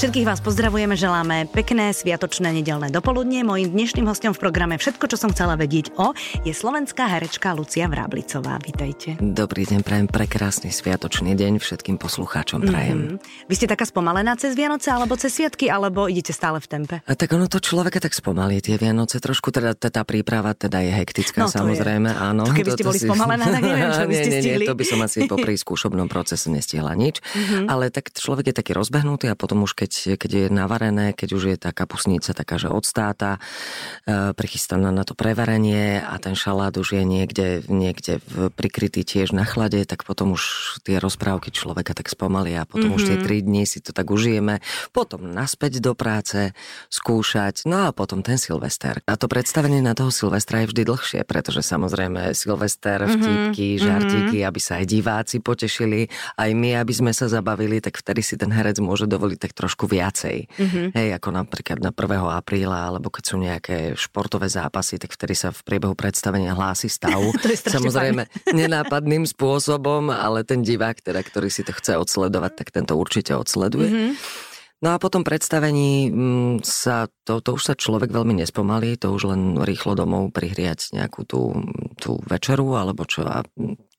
Všetkých 0.00 0.24
vás 0.24 0.40
pozdravujeme, 0.40 0.96
želáme 0.96 1.44
pekné 1.52 1.92
sviatočné 1.92 2.56
nedelné 2.56 2.88
dopoludne. 2.88 3.44
Mojím 3.44 3.68
dnešným 3.76 4.08
hostom 4.08 4.32
v 4.32 4.40
programe 4.40 4.80
Všetko, 4.80 5.12
čo 5.12 5.20
som 5.20 5.28
chcela 5.28 5.60
vedieť 5.60 5.92
o, 6.00 6.16
je 6.40 6.56
slovenská 6.56 7.04
herečka 7.04 7.52
Lucia 7.52 7.84
Vráblicová. 7.84 8.56
Vítajte. 8.64 9.20
Dobrý 9.20 9.68
deň, 9.68 9.84
prajem 9.84 10.08
prekrásny 10.08 10.72
sviatočný 10.72 11.36
deň 11.36 11.60
všetkým 11.60 12.00
poslucháčom 12.00 12.64
prajem. 12.64 13.20
Mm-hmm. 13.20 13.44
Vy 13.52 13.54
ste 13.60 13.68
taká 13.68 13.84
spomalená 13.84 14.40
cez 14.40 14.56
Vianoce 14.56 14.88
alebo 14.88 15.20
cez 15.20 15.36
Sviatky, 15.36 15.68
alebo 15.68 16.08
idete 16.08 16.32
stále 16.32 16.64
v 16.64 16.66
tempe? 16.72 16.96
A 17.04 17.12
tak 17.12 17.36
ono 17.36 17.44
to 17.44 17.60
človeka 17.60 18.00
tak 18.00 18.16
spomalí 18.16 18.64
tie 18.64 18.80
Vianoce, 18.80 19.20
trošku 19.20 19.52
teda 19.52 19.76
tá 19.76 20.00
príprava 20.08 20.56
teda 20.56 20.80
je 20.80 20.96
hektická 20.96 21.44
no, 21.44 21.52
samozrejme, 21.52 22.08
je. 22.08 22.16
áno. 22.16 22.48
To 22.48 22.56
keby 22.56 22.72
ste 22.72 22.88
boli 22.88 22.96
si... 22.96 23.04
spomalená, 23.04 23.44
tak 23.52 23.68
neviem, 23.68 23.92
čo 23.92 24.04
by 24.08 24.16
ste 24.16 24.30
nie, 24.32 24.40
stihli. 24.40 24.64
Nie, 24.64 24.70
to 24.72 24.78
by 24.80 24.84
som 24.88 24.98
asi 25.04 25.28
po 25.28 25.36
skúšobnom 25.36 26.08
procese 26.08 26.48
nestihla 26.48 26.96
nič, 26.96 27.20
mm-hmm. 27.20 27.68
ale 27.68 27.92
tak 27.92 28.16
človek 28.16 28.48
je 28.48 28.64
taký 28.64 28.72
rozbehnutý 28.72 29.28
a 29.28 29.36
potom 29.36 29.60
už 29.68 29.76
keď 29.76 29.89
keď, 29.90 30.22
keď 30.22 30.30
je 30.30 30.46
navarené, 30.54 31.06
keď 31.10 31.28
už 31.34 31.42
je 31.50 31.56
tá 31.58 31.74
kapusnica 31.74 32.30
taká, 32.30 32.62
že 32.62 32.70
odstáta, 32.70 33.42
e, 34.06 34.30
prichystaná 34.38 34.94
na 34.94 35.02
to 35.02 35.18
prevarenie 35.18 35.98
a 35.98 36.14
ten 36.22 36.38
šalát 36.38 36.70
už 36.78 36.94
je 36.94 37.02
niekde, 37.02 37.66
niekde 37.66 38.22
v, 38.22 38.54
prikrytý 38.54 39.02
tiež 39.02 39.34
na 39.34 39.42
chlade, 39.42 39.82
tak 39.82 40.06
potom 40.06 40.38
už 40.38 40.78
tie 40.86 41.02
rozprávky 41.02 41.50
človeka 41.50 41.98
tak 41.98 42.06
spomalia 42.06 42.62
a 42.62 42.68
potom 42.70 42.94
mm-hmm. 42.94 43.02
už 43.02 43.08
tie 43.10 43.18
mhm. 43.18 43.24
tri 43.26 43.36
dni 43.42 43.62
si 43.66 43.82
to 43.82 43.90
tak 43.90 44.06
užijeme, 44.14 44.62
potom 44.94 45.26
naspäť 45.26 45.82
do 45.82 45.98
práce, 45.98 46.54
skúšať, 46.86 47.66
no 47.66 47.90
a 47.90 47.90
potom 47.90 48.22
ten 48.22 48.38
Silvester. 48.38 49.02
A 49.10 49.18
to 49.18 49.26
predstavenie 49.26 49.82
na 49.82 49.98
toho 49.98 50.14
Silvestra 50.14 50.62
je 50.62 50.70
vždy 50.70 50.82
dlhšie, 50.86 51.20
pretože 51.26 51.66
samozrejme 51.66 52.30
Silvester, 52.38 53.02
mhm, 53.02 53.10
vtipky, 53.18 53.68
mm-hmm. 53.74 53.86
žartíky, 53.90 54.38
aby 54.46 54.60
sa 54.62 54.78
aj 54.78 54.86
diváci 54.86 55.42
potešili, 55.42 56.06
aj 56.38 56.50
my, 56.54 56.78
aby 56.78 56.92
sme 56.94 57.10
sa 57.10 57.26
zabavili, 57.26 57.82
tak 57.82 57.98
vtedy 57.98 58.22
si 58.22 58.38
ten 58.38 58.54
herec 58.54 58.78
môže 58.78 59.10
dovoliť 59.10 59.38
tak 59.40 59.52
trošku 59.56 59.79
trošku 59.80 59.96
viacej. 59.96 60.38
Mm-hmm. 60.60 60.86
Hej, 60.92 61.08
ako 61.16 61.28
napríklad 61.32 61.78
na 61.80 61.88
1. 61.88 62.36
apríla, 62.36 62.92
alebo 62.92 63.08
keď 63.08 63.24
sú 63.24 63.36
nejaké 63.40 63.96
športové 63.96 64.52
zápasy, 64.52 65.00
tak 65.00 65.16
vtedy 65.16 65.32
sa 65.32 65.48
v 65.56 65.64
priebehu 65.64 65.96
predstavenia 65.96 66.52
hlási 66.52 66.92
stav. 66.92 67.16
Samozrejme 67.80 68.28
fajn. 68.28 68.52
nenápadným 68.60 69.24
spôsobom, 69.24 70.12
ale 70.12 70.44
ten 70.44 70.60
divák, 70.60 71.00
teda, 71.00 71.24
ktorý 71.24 71.48
si 71.48 71.64
to 71.64 71.72
chce 71.72 71.96
odsledovať, 71.96 72.52
tak 72.60 72.68
tento 72.76 72.92
určite 73.00 73.32
odsleduje. 73.32 73.88
Mm-hmm. 73.88 74.12
No 74.80 74.96
a 74.96 75.00
potom 75.00 75.20
predstavení 75.24 76.08
mm, 76.08 76.54
sa, 76.64 77.08
to, 77.30 77.38
to 77.38 77.50
už 77.54 77.62
sa 77.62 77.74
človek 77.78 78.10
veľmi 78.10 78.42
nespomalí, 78.42 78.98
to 78.98 79.14
už 79.14 79.30
len 79.30 79.62
rýchlo 79.62 79.94
domov 79.94 80.34
prihriať 80.34 80.90
nejakú 80.90 81.22
tú, 81.22 81.54
tú 82.02 82.18
večeru 82.26 82.74
alebo 82.74 83.06
čo 83.06 83.22
a 83.22 83.46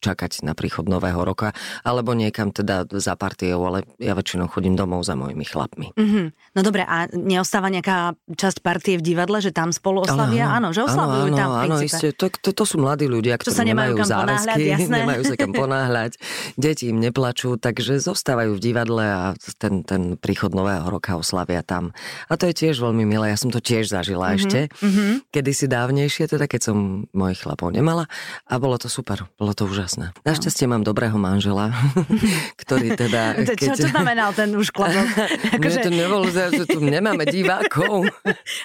čakať 0.02 0.42
na 0.42 0.58
príchod 0.58 0.90
nového 0.90 1.22
roka, 1.22 1.54
alebo 1.86 2.18
niekam 2.18 2.50
teda 2.50 2.90
za 2.98 3.14
partiou, 3.14 3.62
ale 3.70 3.86
ja 4.02 4.18
väčšinou 4.18 4.50
chodím 4.50 4.74
domov 4.74 5.06
za 5.06 5.14
mojimi 5.14 5.46
chlapmi. 5.46 5.94
Mm-hmm. 5.94 6.26
No 6.58 6.60
dobre, 6.66 6.82
a 6.84 7.06
neostáva 7.14 7.70
nejaká 7.70 8.18
časť 8.34 8.66
partie 8.66 8.98
v 8.98 9.06
divadle, 9.06 9.38
že 9.40 9.54
tam 9.54 9.70
spolu 9.70 10.02
oslavia? 10.10 10.50
Áno, 10.50 10.74
áno 10.74 10.76
že 10.76 10.82
oslavujú 10.90 11.26
áno, 11.30 11.38
tam 11.38 11.50
v 11.54 11.58
Áno, 11.70 11.76
isté, 11.86 12.10
to, 12.18 12.34
to, 12.34 12.50
to 12.50 12.64
sú 12.66 12.82
mladí 12.82 13.06
ľudia, 13.06 13.38
ktorí 13.38 13.54
sa 13.54 13.62
nemajú, 13.62 13.94
nemajú 13.94 14.10
záväzky, 14.10 14.62
nemajú 14.90 15.22
sa 15.30 15.36
kam 15.38 15.54
ponáhľať, 15.54 16.12
deti 16.58 16.90
im 16.90 16.98
neplačú, 16.98 17.62
takže 17.62 18.02
zostávajú 18.02 18.58
v 18.58 18.62
divadle 18.62 19.06
a 19.06 19.38
ten, 19.62 19.86
ten 19.86 20.18
príchod 20.18 20.50
nového 20.50 20.90
roka 20.90 21.14
oslavia 21.14 21.62
tam. 21.62 21.94
A 22.26 22.34
to 22.42 22.50
je 22.50 22.58
tiež 22.58 22.82
veľmi 22.82 23.06
milé, 23.06 23.21
ja 23.30 23.38
som 23.38 23.54
to 23.54 23.62
tiež 23.62 23.92
zažila 23.92 24.32
mm-hmm. 24.32 24.40
ešte, 24.40 24.60
mm-hmm. 24.72 25.12
kedysi 25.30 25.66
dávnejšie, 25.70 26.26
teda 26.32 26.46
keď 26.48 26.72
som 26.72 27.06
mojich 27.12 27.44
chlapov 27.44 27.70
nemala 27.76 28.08
a 28.48 28.58
bolo 28.58 28.80
to 28.80 28.88
super, 28.88 29.28
bolo 29.36 29.52
to 29.52 29.68
úžasné. 29.68 30.16
Našťastie 30.24 30.66
mám 30.66 30.82
dobrého 30.82 31.18
manžela, 31.20 31.76
ktorý 32.62 32.96
teda... 32.96 33.22
Keď... 33.52 33.78
Čo, 33.78 33.86
čo 33.86 33.88
znamenal 33.92 34.32
ten 34.32 34.54
už 34.56 34.72
klapok? 34.72 35.06
Akože... 35.60 35.86
to 35.86 35.92
nebolo, 35.92 36.26
že 36.32 36.64
tu 36.66 36.80
nemáme 36.80 37.28
divákov. 37.28 38.08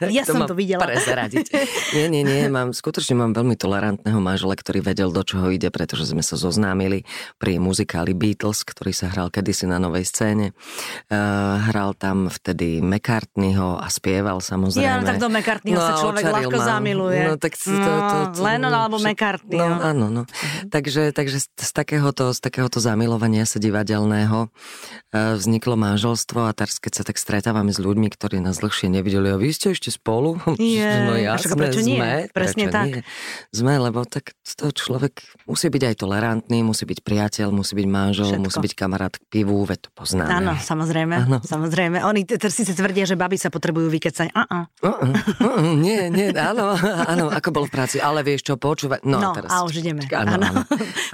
Ja 0.05 0.23
to 0.23 0.39
som 0.39 0.47
to 0.47 0.55
videla. 0.55 0.87
Prezradiť. 0.87 1.51
Nie, 1.97 2.07
nie, 2.07 2.23
nie, 2.23 2.47
mám, 2.47 2.71
skutočne 2.71 3.19
mám 3.19 3.33
veľmi 3.35 3.59
tolerantného 3.59 4.21
manžela, 4.23 4.55
ktorý 4.55 4.81
vedel, 4.85 5.11
do 5.11 5.23
čoho 5.27 5.51
ide, 5.51 5.69
pretože 5.75 6.07
sme 6.09 6.23
sa 6.23 6.39
zoznámili 6.39 7.03
pri 7.41 7.59
muzikáli 7.59 8.15
Beatles, 8.15 8.63
ktorý 8.63 8.93
sa 8.95 9.11
hral 9.11 9.29
kedysi 9.33 9.67
na 9.67 9.83
novej 9.83 10.07
scéne. 10.07 10.55
Uh, 11.11 11.59
hral 11.71 11.97
tam 11.99 12.31
vtedy 12.31 12.79
McCartneyho 12.81 13.81
a 13.81 13.87
spieval 13.91 14.39
samozrejme. 14.47 14.87
Ja, 14.87 15.03
no 15.03 15.07
tak 15.11 15.19
do 15.19 15.27
McCartneyho 15.27 15.75
no, 15.75 15.83
sa 15.83 15.95
človek 15.99 16.25
ľahko 16.31 16.59
ma. 16.63 16.67
zamiluje. 16.71 17.21
No 17.27 17.35
tak 17.35 17.59
to, 17.59 17.75
to, 17.75 17.93
to, 17.99 18.17
to, 18.31 18.41
Lennon 18.47 18.71
alebo 18.71 18.97
McCartney. 19.03 19.59
No, 19.59 19.67
áno, 19.83 20.07
no. 20.07 20.23
Uh-huh. 20.23 20.71
Takže, 20.71 21.11
takže 21.11 21.43
z 21.43 21.71
takéhoto, 21.75 22.31
z 22.31 22.39
takéhoto 22.39 22.79
zamilovania 22.79 23.43
sa 23.43 23.59
divadelného 23.59 24.47
e, 24.47 24.49
vzniklo 25.35 25.75
manželstvo 25.75 26.47
a 26.47 26.55
teraz 26.55 26.79
keď 26.79 26.93
sa 26.93 27.03
tak 27.03 27.19
stretávame 27.19 27.75
s 27.75 27.83
ľuďmi, 27.83 28.07
ktorí 28.15 28.39
nás 28.39 28.63
dlhšie 28.63 28.87
nevideli, 28.87 29.35
a 29.35 29.37
vy 29.37 29.51
ste 29.51 29.75
ešte 29.75 29.91
spolu? 29.91 30.39
Je, 30.61 30.93
no 31.11 31.19
jasné, 31.19 31.59
prečo 31.59 31.81
nie? 31.83 31.99
sme. 31.99 32.11
Presne 32.31 32.65
prečo 32.71 32.77
tak. 32.77 32.87
Nie? 32.87 33.03
Sme, 33.51 33.75
lebo 33.83 34.07
tak 34.07 34.37
to 34.45 34.71
človek 34.71 35.27
musí 35.51 35.67
byť 35.67 35.83
aj 35.83 35.95
tolerantný, 35.99 36.63
musí 36.63 36.87
byť 36.87 36.99
priateľ, 37.03 37.49
musí 37.51 37.75
byť 37.75 37.87
manžel, 37.89 38.29
Všetko. 38.31 38.45
musí 38.45 38.59
byť 38.63 38.73
kamarát 38.77 39.15
k 39.17 39.25
pivu, 39.27 39.59
veď 39.67 39.89
to 39.89 39.91
poznáme. 39.97 40.31
Áno, 40.31 40.53
samozrejme. 40.55 41.15
Áno. 41.27 41.39
samozrejme. 41.43 42.05
Oni 42.07 42.23
síce 42.27 42.73
tvrdia, 42.77 43.09
že 43.09 43.17
baby 43.19 43.41
sa 43.41 43.49
potrebujú 43.49 43.89
vykecať. 43.91 44.26
Uh-uh. 44.33 44.65
Uh-uh. 44.83 45.13
Uh-uh. 45.43 45.75
Nie, 45.77 46.09
nie, 46.09 46.33
áno, 46.35 46.75
áno, 47.07 47.25
ako 47.31 47.49
bol 47.53 47.65
v 47.67 47.73
práci. 47.73 47.97
Ale 47.99 48.23
vieš 48.27 48.47
čo, 48.47 48.55
počúvať. 48.57 49.05
No, 49.07 49.19
no 49.19 49.31
teraz. 49.37 49.51
a 49.53 49.63
už 49.63 49.83
ideme. 49.83 50.03
Áno, 50.11 50.39
áno. 50.39 50.63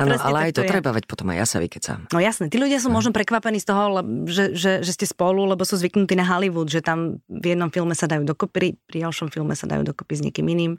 áno 0.00 0.14
ale 0.26 0.50
aj 0.50 0.52
to, 0.56 0.62
to 0.62 0.70
treba, 0.70 0.94
veď 0.94 1.04
potom 1.08 1.32
aj 1.32 1.36
ja 1.42 1.46
sa 1.46 1.58
vykecam. 1.58 1.98
No 2.12 2.18
jasné, 2.22 2.48
tí 2.48 2.56
ľudia 2.56 2.78
sú 2.78 2.88
no. 2.88 2.96
možno 3.00 3.10
prekvapení 3.10 3.58
z 3.58 3.66
toho, 3.68 4.02
že, 4.28 4.56
že, 4.56 4.72
že 4.80 4.92
ste 4.92 5.06
spolu, 5.08 5.44
lebo 5.44 5.66
sú 5.66 5.76
zvyknutí 5.76 6.14
na 6.14 6.24
Hollywood, 6.24 6.70
že 6.70 6.80
tam 6.80 7.20
v 7.26 7.44
jednom 7.54 7.68
filme 7.68 7.92
sa 7.92 8.06
dajú 8.08 8.24
dokopy, 8.24 8.78
pri 8.86 8.96
ďalšom 9.02 9.28
filme 9.32 9.52
sa 9.58 9.66
dajú 9.68 9.82
dokopy 9.84 10.14
s 10.18 10.22
niekým 10.24 10.46
iným. 10.48 10.72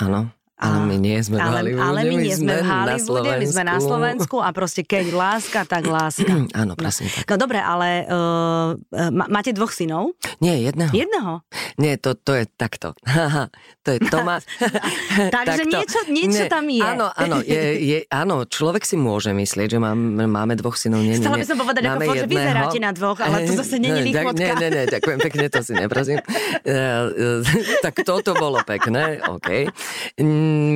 Áno. 0.00 0.32
Ale 0.60 0.76
my 0.84 0.96
nie 1.00 1.16
sme 1.24 1.40
ale, 1.40 1.48
v 1.48 1.50
Hollywoode. 1.56 1.88
Ale 1.88 2.00
my 2.04 2.14
nie 2.20 2.34
sme 2.36 2.52
v 2.60 2.64
Hollywoode, 2.68 3.30
my 3.40 3.46
sme 3.48 3.64
na 3.64 3.76
Slovensku 3.80 4.36
a 4.44 4.48
proste 4.52 4.84
keď 4.84 5.16
láska, 5.16 5.64
tak 5.64 5.88
láska. 5.88 6.28
Áno, 6.60 6.76
presne 6.76 7.08
no. 7.08 7.16
tak. 7.16 7.24
No 7.32 7.36
dobre, 7.40 7.58
ale 7.64 8.04
uh, 8.04 8.76
máte 9.08 9.56
dvoch 9.56 9.72
synov? 9.72 10.12
Nie, 10.44 10.60
jedného. 10.60 10.92
Jedného? 10.92 11.32
Nie, 11.80 11.96
to, 11.96 12.12
to 12.12 12.36
je 12.36 12.44
takto. 12.44 12.92
to 13.84 13.88
je 13.96 13.98
Tomáš. 14.12 14.44
Takže 15.40 15.64
niečo, 15.64 16.00
niečo 16.12 16.44
nie. 16.44 16.52
tam 16.52 16.64
je. 16.68 16.84
Áno, 16.84 17.08
áno, 17.08 17.40
je, 17.40 17.62
je, 17.80 17.98
áno, 18.12 18.44
človek 18.44 18.84
si 18.84 19.00
môže 19.00 19.32
myslieť, 19.32 19.76
že 19.76 19.78
máme, 19.80 20.28
máme 20.28 20.60
dvoch 20.60 20.76
synov. 20.76 21.00
Nie, 21.00 21.16
Chcela 21.16 21.40
by 21.40 21.48
som 21.48 21.56
povedať, 21.56 21.82
ako 21.88 22.12
že 22.20 22.28
vyzeráte 22.28 22.78
na 22.84 22.92
dvoch, 22.92 23.16
ale 23.16 23.48
to 23.48 23.56
zase 23.56 23.80
nie 23.80 23.88
je 23.96 24.12
lichotka. 24.12 24.36
Nie, 24.36 24.52
nie, 24.60 24.68
nie, 24.76 24.84
ďakujem 24.92 25.18
pekne, 25.24 25.44
to 25.48 25.64
si 25.64 25.72
neprosím. 25.72 26.20
tak 27.80 27.96
toto 28.04 28.36
bolo 28.36 28.60
pekné, 28.60 29.24
OK 29.24 29.72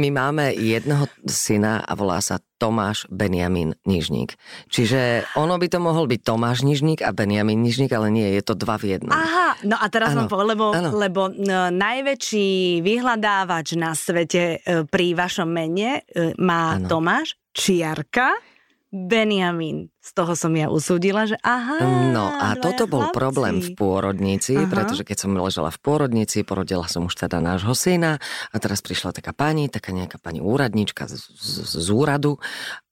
my 0.01 0.09
máme 0.15 0.55
jedného 0.55 1.11
syna 1.27 1.83
a 1.83 1.93
volá 1.99 2.23
sa 2.23 2.39
Tomáš 2.57 3.05
Benjamin 3.13 3.77
Nižník. 3.85 4.39
Čiže 4.73 5.29
ono 5.37 5.59
by 5.61 5.67
to 5.69 5.79
mohol 5.83 6.09
byť 6.09 6.21
Tomáš 6.25 6.65
Nižník 6.65 7.05
a 7.05 7.13
Benjamin 7.13 7.61
Nižník, 7.61 7.93
ale 7.93 8.09
nie, 8.09 8.25
je 8.33 8.43
to 8.47 8.55
dva 8.57 8.81
v 8.81 8.97
jednom. 8.97 9.13
Aha, 9.13 9.61
no 9.67 9.77
a 9.77 9.87
teraz 9.93 10.15
ano, 10.15 10.25
vám 10.25 10.29
poviem, 10.33 10.49
lebo, 10.57 10.67
lebo 10.97 11.23
no, 11.29 11.69
najväčší 11.69 12.81
vyhľadávač 12.81 13.77
na 13.77 13.93
svete 13.93 14.63
e, 14.63 14.89
pri 14.89 15.13
vašom 15.13 15.51
mene 15.51 16.07
e, 16.09 16.33
má 16.41 16.81
ano. 16.81 16.89
Tomáš 16.89 17.37
Čiarka 17.53 18.54
Benjamin. 18.95 19.91
Z 19.99 20.15
toho 20.15 20.39
som 20.39 20.55
ja 20.55 20.71
usúdila, 20.71 21.27
že 21.27 21.35
aha. 21.43 21.83
No 22.15 22.31
a 22.31 22.55
toto 22.55 22.87
bol 22.87 23.11
chlapci. 23.11 23.19
problém 23.19 23.55
v 23.59 23.75
pôrodnici, 23.75 24.55
aha. 24.55 24.71
pretože 24.71 25.03
keď 25.03 25.17
som 25.19 25.35
ležela 25.35 25.75
v 25.75 25.83
pôrodnici, 25.83 26.47
porodila 26.47 26.87
som 26.87 27.11
už 27.11 27.27
teda 27.27 27.43
nášho 27.43 27.75
syna 27.75 28.23
a 28.55 28.57
teraz 28.63 28.87
prišla 28.87 29.11
taká 29.11 29.35
pani, 29.35 29.67
taká 29.67 29.91
nejaká 29.91 30.23
pani 30.23 30.39
úradnička 30.39 31.11
z, 31.11 31.19
z, 31.27 31.55
z 31.75 31.89
úradu 31.91 32.39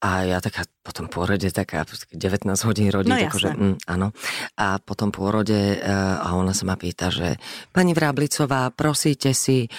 a 0.03 0.27
ja 0.27 0.43
taká 0.43 0.67
po 0.83 0.91
tom 0.91 1.07
pôrode 1.07 1.47
taká 1.55 1.87
19 1.87 2.51
hodín 2.67 2.91
rodí, 2.91 3.07
no, 3.07 3.15
akože, 3.15 3.49
mm, 3.55 3.75
áno. 3.87 4.11
A 4.59 4.83
po 4.83 4.99
tom 4.99 5.15
pôrode 5.15 5.79
uh, 5.79 6.19
a 6.19 6.35
ona 6.35 6.51
sa 6.51 6.67
ma 6.67 6.75
pýta, 6.75 7.07
že 7.07 7.39
pani 7.71 7.95
Vráblicová, 7.95 8.67
prosíte 8.75 9.31
si 9.31 9.71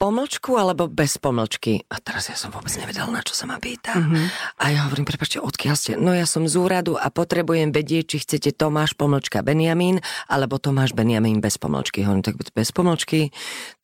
pomlčku 0.00 0.56
alebo 0.56 0.88
bez 0.88 1.20
pomlčky? 1.20 1.84
A 1.92 2.00
teraz 2.00 2.32
ja 2.32 2.36
som 2.40 2.48
vôbec 2.48 2.72
nevedel, 2.80 3.04
na 3.12 3.20
čo 3.20 3.36
sa 3.36 3.44
ma 3.44 3.60
pýta. 3.60 3.92
Mm-hmm. 3.92 4.24
A 4.56 4.64
ja 4.72 4.88
hovorím, 4.88 5.04
prepačte, 5.04 5.36
odkiaľ 5.36 5.76
ste? 5.76 5.92
No 6.00 6.16
ja 6.16 6.24
som 6.24 6.48
z 6.48 6.56
úradu 6.56 6.96
a 6.96 7.12
potrebujem 7.12 7.68
vedieť, 7.68 8.16
či 8.16 8.16
chcete 8.24 8.56
Tomáš 8.56 8.96
pomlčka 8.96 9.44
Benjamín, 9.44 10.00
alebo 10.24 10.56
Tomáš 10.56 10.96
Benjamín 10.96 11.44
bez 11.44 11.60
pomlčky. 11.60 12.00
Hovorím, 12.00 12.24
tak 12.24 12.40
bez 12.40 12.72
pomlčky, 12.72 13.28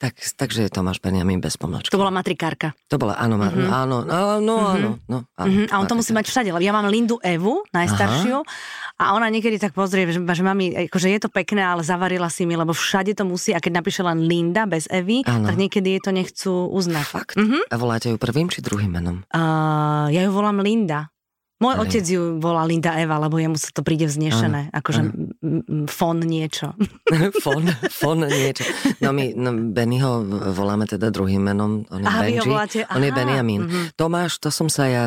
tak, 0.00 0.16
takže 0.16 0.64
je 0.64 0.70
Tomáš 0.72 1.04
Benjamín 1.04 1.44
bez 1.44 1.60
pomlčky. 1.60 1.92
To 1.92 2.00
bola 2.00 2.08
matrikárka. 2.08 2.72
To 2.88 2.96
bola, 2.96 3.20
áno, 3.20 3.36
mm-hmm. 3.36 3.68
áno, 3.68 4.08
áno, 4.08 4.08
áno, 4.08 4.56
mm-hmm. 4.56 4.72
áno, 4.72 4.88
no, 5.12 5.18
áno. 5.36 5.48
Mm-hmm. 5.52 5.68
A 5.68 5.74
on 5.76 5.84
to 5.84 6.00
musí 6.00 6.16
mať 6.16 6.32
všade, 6.32 6.48
lebo 6.48 6.64
ja 6.64 6.72
mám 6.72 6.88
Lindu 6.88 7.20
Evu, 7.20 7.60
najstaršiu, 7.76 8.40
Aha. 8.40 8.84
A 8.96 9.12
ona 9.12 9.28
niekedy 9.28 9.60
tak 9.60 9.76
pozrie, 9.76 10.08
že, 10.08 10.24
že 10.24 10.40
mami, 10.40 10.88
akože 10.88 11.12
je 11.12 11.20
to 11.20 11.28
pekné, 11.28 11.60
ale 11.60 11.84
zavarila 11.84 12.32
si 12.32 12.48
mi, 12.48 12.56
lebo 12.56 12.72
všade 12.72 13.12
to 13.12 13.28
musí, 13.28 13.52
a 13.52 13.60
keď 13.60 13.84
napíše 13.84 14.00
len 14.00 14.24
Linda 14.24 14.64
bez 14.64 14.88
Evy, 14.88 15.20
ano. 15.28 15.52
tak 15.52 15.60
niekedy 15.60 16.00
je 16.00 16.05
to 16.06 16.14
nechcú 16.14 16.70
uznať. 16.70 17.06
Fakt? 17.10 17.34
Uh-huh. 17.34 17.66
A 17.66 17.74
voláte 17.74 18.14
ju 18.14 18.16
prvým 18.16 18.46
či 18.46 18.62
druhým 18.62 18.94
menom? 18.94 19.26
Uh, 19.34 20.06
ja 20.14 20.22
ju 20.22 20.30
volám 20.30 20.62
Linda. 20.62 21.10
Môj 21.56 21.88
otec 21.88 22.04
ju 22.04 22.36
volá 22.36 22.68
Linda 22.68 22.92
Eva, 23.00 23.16
lebo 23.16 23.40
jemu 23.40 23.56
sa 23.56 23.72
to 23.72 23.80
príde 23.80 24.04
vznešené. 24.04 24.68
Áno, 24.68 24.76
akože 24.76 25.02
áno. 25.08 25.88
fon 25.88 26.20
niečo. 26.20 26.76
fon, 27.44 27.64
fon 27.88 28.28
niečo. 28.28 28.68
No 29.00 29.16
my 29.16 29.32
no 29.32 29.72
Bennyho 29.72 30.20
voláme 30.52 30.84
teda 30.84 31.08
druhým 31.08 31.40
menom. 31.40 31.88
On 31.88 32.04
je 32.04 32.06
Aha, 32.06 32.28
Benji. 32.28 32.44
Voláte, 32.44 32.78
on 32.92 33.00
je 33.00 33.08
Benjamin. 33.08 33.62
Mm-hmm. 33.64 33.84
Tomáš, 33.96 34.36
to 34.36 34.52
som 34.52 34.68
sa 34.68 34.84
ja... 34.84 35.04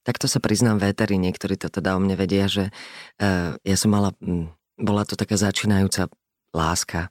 Takto 0.00 0.30
sa 0.30 0.40
priznám 0.40 0.80
véteri, 0.80 1.20
niektorí 1.20 1.60
to 1.60 1.68
teda 1.68 1.92
o 1.92 2.00
mne 2.00 2.16
vedia, 2.16 2.46
že 2.46 2.70
uh, 3.18 3.58
ja 3.58 3.76
som 3.76 3.90
mala... 3.90 4.14
Bola 4.80 5.02
to 5.02 5.18
taká 5.18 5.34
začínajúca 5.34 6.06
láska. 6.54 7.10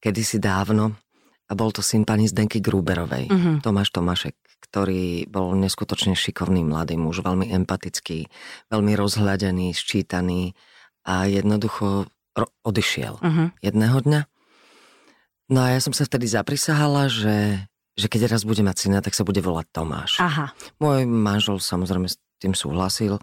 Kedysi 0.00 0.40
dávno 0.40 0.96
a 1.46 1.52
bol 1.54 1.70
to 1.70 1.82
syn 1.82 2.02
pani 2.02 2.26
Zdenky 2.26 2.58
Gruberovej, 2.58 3.30
mm-hmm. 3.30 3.54
Tomáš 3.62 3.94
Tomášek 3.94 4.34
ktorý 4.66 5.30
bol 5.30 5.54
neskutočne 5.54 6.18
šikovný 6.18 6.66
mladý 6.66 6.98
muž, 6.98 7.22
veľmi 7.22 7.52
empatický, 7.54 8.26
veľmi 8.72 8.92
rozhľadený, 8.98 9.70
sčítaný 9.76 10.58
a 11.06 11.30
jednoducho 11.30 12.10
ro- 12.34 12.52
odišiel 12.66 13.14
uh-huh. 13.22 13.48
jedného 13.62 13.98
dňa. 14.02 14.20
No 15.54 15.58
a 15.62 15.78
ja 15.78 15.80
som 15.80 15.94
sa 15.94 16.02
vtedy 16.02 16.26
zaprisahala, 16.26 17.06
že, 17.06 17.62
že 17.94 18.10
keď 18.10 18.34
raz 18.34 18.42
bude 18.42 18.66
mať 18.66 18.76
syna, 18.88 18.98
tak 18.98 19.14
sa 19.14 19.22
bude 19.22 19.38
volať 19.38 19.70
Tomáš. 19.70 20.18
Aha. 20.18 20.50
Môj 20.82 21.06
manžel 21.06 21.62
samozrejme 21.62 22.10
s 22.10 22.18
tým 22.42 22.52
súhlasil 22.52 23.22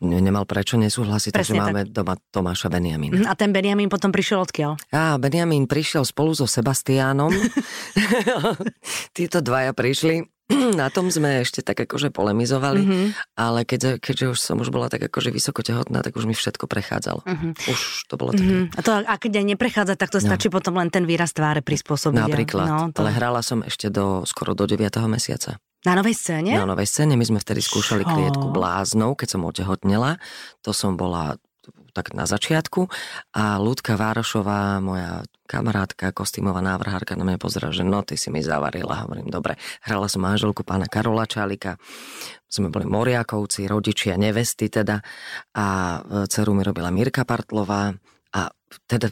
nemal 0.00 0.46
prečo 0.46 0.78
nesúhlasiť, 0.78 1.34
takže 1.34 1.58
máme 1.58 1.82
tak. 1.86 1.94
doma 1.94 2.14
Tomáša 2.30 2.70
Benjamin. 2.70 3.18
Mhm, 3.18 3.26
a 3.26 3.34
ten 3.34 3.50
Benjamin 3.50 3.90
potom 3.90 4.14
prišiel 4.14 4.46
odkiaľ? 4.46 4.78
Á, 4.94 5.18
Benjamin 5.18 5.66
prišiel 5.66 6.06
spolu 6.06 6.38
so 6.38 6.46
Sebastiánom. 6.46 7.34
Títo 9.16 9.42
dvaja 9.42 9.74
prišli 9.74 10.37
na 10.48 10.88
tom 10.88 11.12
sme 11.12 11.44
ešte 11.44 11.60
tak 11.60 11.76
akože 11.84 12.08
polemizovali, 12.08 12.80
mm-hmm. 12.80 13.06
ale 13.36 13.68
keď, 13.68 14.00
keďže 14.00 14.26
už 14.32 14.38
som 14.40 14.56
už 14.58 14.72
bola 14.72 14.88
tak 14.88 15.04
akože 15.04 15.28
vysoko 15.28 15.60
tehotná, 15.60 16.00
tak 16.00 16.16
už 16.16 16.24
mi 16.24 16.32
všetko 16.32 16.64
prechádzalo. 16.64 17.20
Mm-hmm. 17.20 17.52
Už 17.68 17.78
to 18.08 18.14
bolo 18.16 18.32
také. 18.32 18.48
Mm-hmm. 18.48 18.76
A, 18.76 18.80
to, 18.80 18.90
a 19.04 19.14
keď 19.20 19.32
aj 19.44 19.46
neprechádza, 19.56 19.94
tak 20.00 20.08
to 20.08 20.18
no. 20.20 20.24
stačí 20.24 20.48
potom 20.48 20.80
len 20.80 20.88
ten 20.88 21.04
výraz 21.04 21.36
tváre 21.36 21.60
prispôsobiť. 21.60 22.24
Napríklad. 22.24 22.66
No, 22.66 22.78
to... 22.96 23.04
Ale 23.04 23.12
hrala 23.12 23.44
som 23.44 23.60
ešte 23.60 23.92
do, 23.92 24.24
skoro 24.24 24.56
do 24.56 24.64
9. 24.64 24.80
mesiaca. 25.04 25.60
Na 25.86 25.94
novej 25.94 26.18
scéne? 26.18 26.58
Na 26.58 26.66
novej 26.66 26.90
scéne. 26.90 27.14
My 27.14 27.22
sme 27.22 27.38
vtedy 27.38 27.62
skúšali 27.62 28.02
Čo? 28.02 28.10
klietku 28.10 28.46
bláznou, 28.50 29.14
keď 29.14 29.28
som 29.38 29.46
otehotnela. 29.46 30.18
To 30.66 30.74
som 30.74 30.98
bola 30.98 31.38
tak 31.98 32.14
na 32.14 32.30
začiatku 32.30 32.86
a 33.34 33.58
Ľudka 33.58 33.98
Várošová, 33.98 34.78
moja 34.78 35.26
kamarátka, 35.50 36.14
kostýmová 36.14 36.62
návrhárka 36.62 37.18
na 37.18 37.26
mňa 37.26 37.38
pozera, 37.42 37.74
že 37.74 37.82
no, 37.82 38.06
ty 38.06 38.14
si 38.14 38.30
mi 38.30 38.38
zavarila. 38.38 39.08
Hovorím, 39.08 39.26
dobre. 39.32 39.58
Hrala 39.82 40.06
som 40.06 40.22
manželku 40.22 40.62
pána 40.62 40.86
Karola 40.86 41.26
Čálika. 41.26 41.80
Sme 42.46 42.70
boli 42.70 42.86
moriakovci, 42.86 43.66
rodičia, 43.66 44.14
nevesty 44.14 44.70
teda. 44.70 45.02
A 45.58 45.66
e, 45.66 45.98
dceru 46.30 46.54
mi 46.54 46.62
robila 46.62 46.94
Mirka 46.94 47.26
Partlová. 47.26 47.96
A 48.36 48.40
teda 48.86 49.10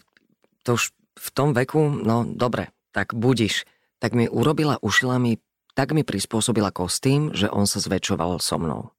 to 0.62 0.78
už 0.78 0.92
v 1.16 1.28
tom 1.32 1.56
veku, 1.56 1.88
no 1.88 2.28
dobre, 2.28 2.70
tak 2.92 3.16
budiš. 3.16 3.64
Tak 3.96 4.12
mi 4.12 4.28
urobila, 4.28 4.76
ušila 4.84 5.16
mi, 5.16 5.40
tak 5.72 5.96
mi 5.96 6.04
prispôsobila 6.04 6.68
kostým, 6.68 7.32
že 7.32 7.48
on 7.48 7.64
sa 7.64 7.80
zväčšoval 7.80 8.38
so 8.44 8.60
mnou. 8.60 8.92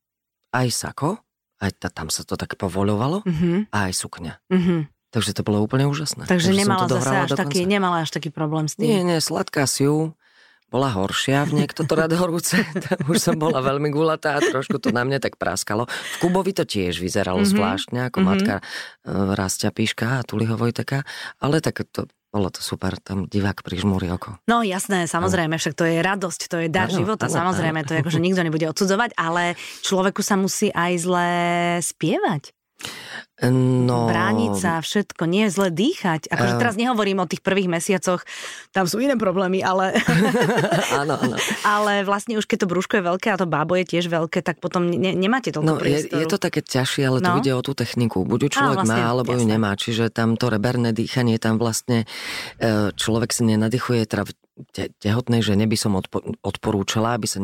Aj 0.50 0.66
sako, 0.74 1.22
aj 1.58 1.72
ta, 1.82 1.88
tam 1.90 2.08
sa 2.14 2.22
to 2.22 2.38
tak 2.38 2.58
povoľovalo 2.58 3.26
mm-hmm. 3.26 3.58
a 3.74 3.78
aj 3.90 3.94
sukňa. 3.98 4.34
Mm-hmm. 4.50 4.80
Takže 5.08 5.32
to 5.34 5.42
bolo 5.42 5.64
úplne 5.64 5.88
úžasné. 5.88 6.28
Takže 6.28 6.52
nemala 6.54 6.86
zase 6.86 7.16
až 7.16 7.32
taký, 7.34 7.64
nemala 7.64 8.04
až 8.04 8.12
taký 8.12 8.30
problém 8.30 8.68
s 8.68 8.76
tým. 8.76 8.92
Nie, 8.92 9.02
nie, 9.08 9.20
sladká 9.24 9.66
siu 9.66 10.14
bola 10.68 10.92
horšia, 10.92 11.48
v 11.48 11.64
niekto 11.64 11.88
to 11.88 11.96
rád 11.96 12.12
horúce. 12.20 12.60
Už 13.12 13.24
som 13.24 13.40
bola 13.40 13.64
veľmi 13.64 13.88
gulatá, 13.88 14.36
trošku 14.44 14.84
to 14.84 14.92
na 14.92 15.08
mne 15.08 15.24
tak 15.24 15.40
praskalo. 15.40 15.88
V 15.88 16.16
Kubovi 16.20 16.52
to 16.52 16.68
tiež 16.68 17.00
vyzeralo 17.00 17.40
mm-hmm. 17.40 17.56
zvláštne, 17.56 18.00
ako 18.12 18.20
mm-hmm. 18.20 18.28
matka 18.28 18.56
uh, 18.60 19.32
Rastia 19.32 19.72
Píška 19.72 20.20
a 20.20 20.26
Tuliho 20.28 20.60
Vojteka, 20.60 21.08
ale 21.40 21.64
tak 21.64 21.88
to 21.88 22.12
bolo 22.28 22.52
to 22.52 22.60
super, 22.60 23.00
tam 23.00 23.26
divák 23.26 23.64
prižmúri 23.64 24.12
oko. 24.12 24.36
No 24.52 24.60
jasné, 24.66 25.08
samozrejme, 25.08 25.56
však 25.56 25.74
to 25.78 25.86
je 25.88 26.04
radosť, 26.04 26.42
to 26.52 26.58
je 26.66 26.68
dar 26.68 26.92
ano, 26.92 26.98
života, 27.00 27.32
ano, 27.32 27.36
samozrejme, 27.40 27.80
ano. 27.82 27.88
to 27.88 27.92
je 27.96 28.02
ako, 28.04 28.12
že 28.12 28.24
nikto 28.24 28.42
nebude 28.44 28.68
odsudzovať, 28.68 29.16
ale 29.16 29.56
človeku 29.86 30.20
sa 30.20 30.36
musí 30.36 30.68
aj 30.74 30.94
zle 31.00 31.30
spievať. 31.80 32.57
No... 33.38 34.10
Brániť 34.10 34.54
sa, 34.58 34.82
všetko, 34.82 35.30
nie 35.30 35.46
je 35.46 35.52
zle 35.54 35.70
dýchať. 35.70 36.26
Akože 36.34 36.58
uh... 36.58 36.60
teraz 36.62 36.74
nehovorím 36.74 37.22
o 37.22 37.30
tých 37.30 37.46
prvých 37.46 37.70
mesiacoch, 37.70 38.26
tam 38.74 38.90
sú 38.90 38.98
iné 38.98 39.14
problémy, 39.14 39.62
ale... 39.62 39.94
áno, 41.02 41.22
áno. 41.22 41.38
ale 41.62 42.02
vlastne 42.02 42.34
už 42.42 42.50
keď 42.50 42.66
to 42.66 42.72
brúško 42.74 42.98
je 42.98 43.04
veľké 43.06 43.30
a 43.30 43.38
to 43.38 43.46
bábo 43.46 43.78
je 43.78 43.86
tiež 43.86 44.10
veľké, 44.10 44.42
tak 44.42 44.58
potom 44.58 44.90
ne, 44.90 45.14
nemáte 45.14 45.54
toľko 45.54 45.70
no, 45.70 45.78
je, 45.86 46.10
je, 46.10 46.26
to 46.26 46.42
také 46.42 46.66
ťažšie, 46.66 47.06
ale 47.06 47.22
no? 47.22 47.38
to 47.38 47.46
ide 47.46 47.54
o 47.54 47.62
tú 47.62 47.78
techniku. 47.78 48.26
Buď 48.26 48.50
ju 48.50 48.58
človek 48.58 48.78
vlastne, 48.82 49.02
má, 49.06 49.14
alebo 49.14 49.30
jasné. 49.30 49.42
ju 49.46 49.46
nemá. 49.46 49.72
Čiže 49.78 50.04
tam 50.10 50.34
to 50.34 50.50
reberné 50.50 50.90
dýchanie, 50.90 51.38
tam 51.38 51.62
vlastne 51.62 52.10
e, 52.58 52.90
človek 52.90 53.30
si 53.30 53.46
nenadýchuje, 53.46 54.02
teda 54.10 54.34
te, 54.74 54.90
tehotnej 54.98 55.46
žene 55.46 55.70
by 55.70 55.78
som 55.78 55.94
odpo, 55.98 56.22
odporúčala, 56.42 57.18
aby 57.18 57.28
sa 57.30 57.40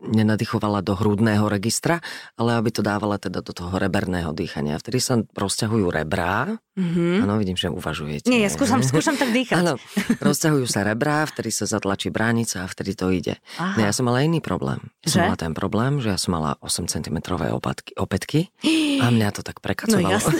nenadýchovala 0.00 0.80
do 0.80 0.96
hrudného 0.96 1.46
registra, 1.46 2.00
ale 2.36 2.56
aby 2.56 2.70
to 2.72 2.80
dávala 2.80 3.20
teda 3.20 3.44
do 3.44 3.52
toho 3.52 3.76
reberného 3.76 4.32
dýchania. 4.32 4.80
Vtedy 4.80 4.98
sa 4.98 5.20
rozťahujú 5.20 5.86
rebrá. 5.92 6.56
Mm-hmm. 6.72 7.20
Áno, 7.20 7.36
vidím, 7.36 7.56
že 7.60 7.68
uvažujete. 7.68 8.32
Nie, 8.32 8.48
ja 8.48 8.50
skúšam, 8.50 8.80
skúšam 8.90 9.20
tak 9.20 9.30
dýchať. 9.30 9.60
Áno, 9.60 9.76
rozťahujú 10.24 10.64
sa 10.64 10.84
rebrá, 10.86 11.28
vtedy 11.28 11.52
sa 11.52 11.68
zatlačí 11.68 12.08
bránica 12.08 12.64
a 12.64 12.66
vtedy 12.66 12.96
to 12.96 13.12
ide. 13.12 13.36
Aha. 13.60 13.76
No, 13.76 13.80
ja 13.84 13.92
som 13.92 14.08
mala 14.08 14.24
iný 14.24 14.40
problém. 14.40 14.80
Ja 15.04 15.08
že? 15.08 15.12
som 15.20 15.20
mala 15.28 15.38
ten 15.40 15.52
problém, 15.52 16.00
že 16.00 16.08
ja 16.14 16.18
som 16.18 16.32
mala 16.32 16.56
8 16.64 16.88
cm 16.88 17.16
opatky, 17.52 17.92
opätky 18.00 18.40
a 19.04 19.12
mňa 19.12 19.28
to 19.36 19.42
tak 19.44 19.60
prekacovalo. 19.60 20.16
No, 20.16 20.32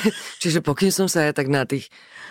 Čiže 0.42 0.60
pokým 0.60 0.92
som 0.92 1.08
sa 1.08 1.24
ja 1.24 1.32
tak 1.32 1.48
na 1.48 1.64
tých 1.64 1.88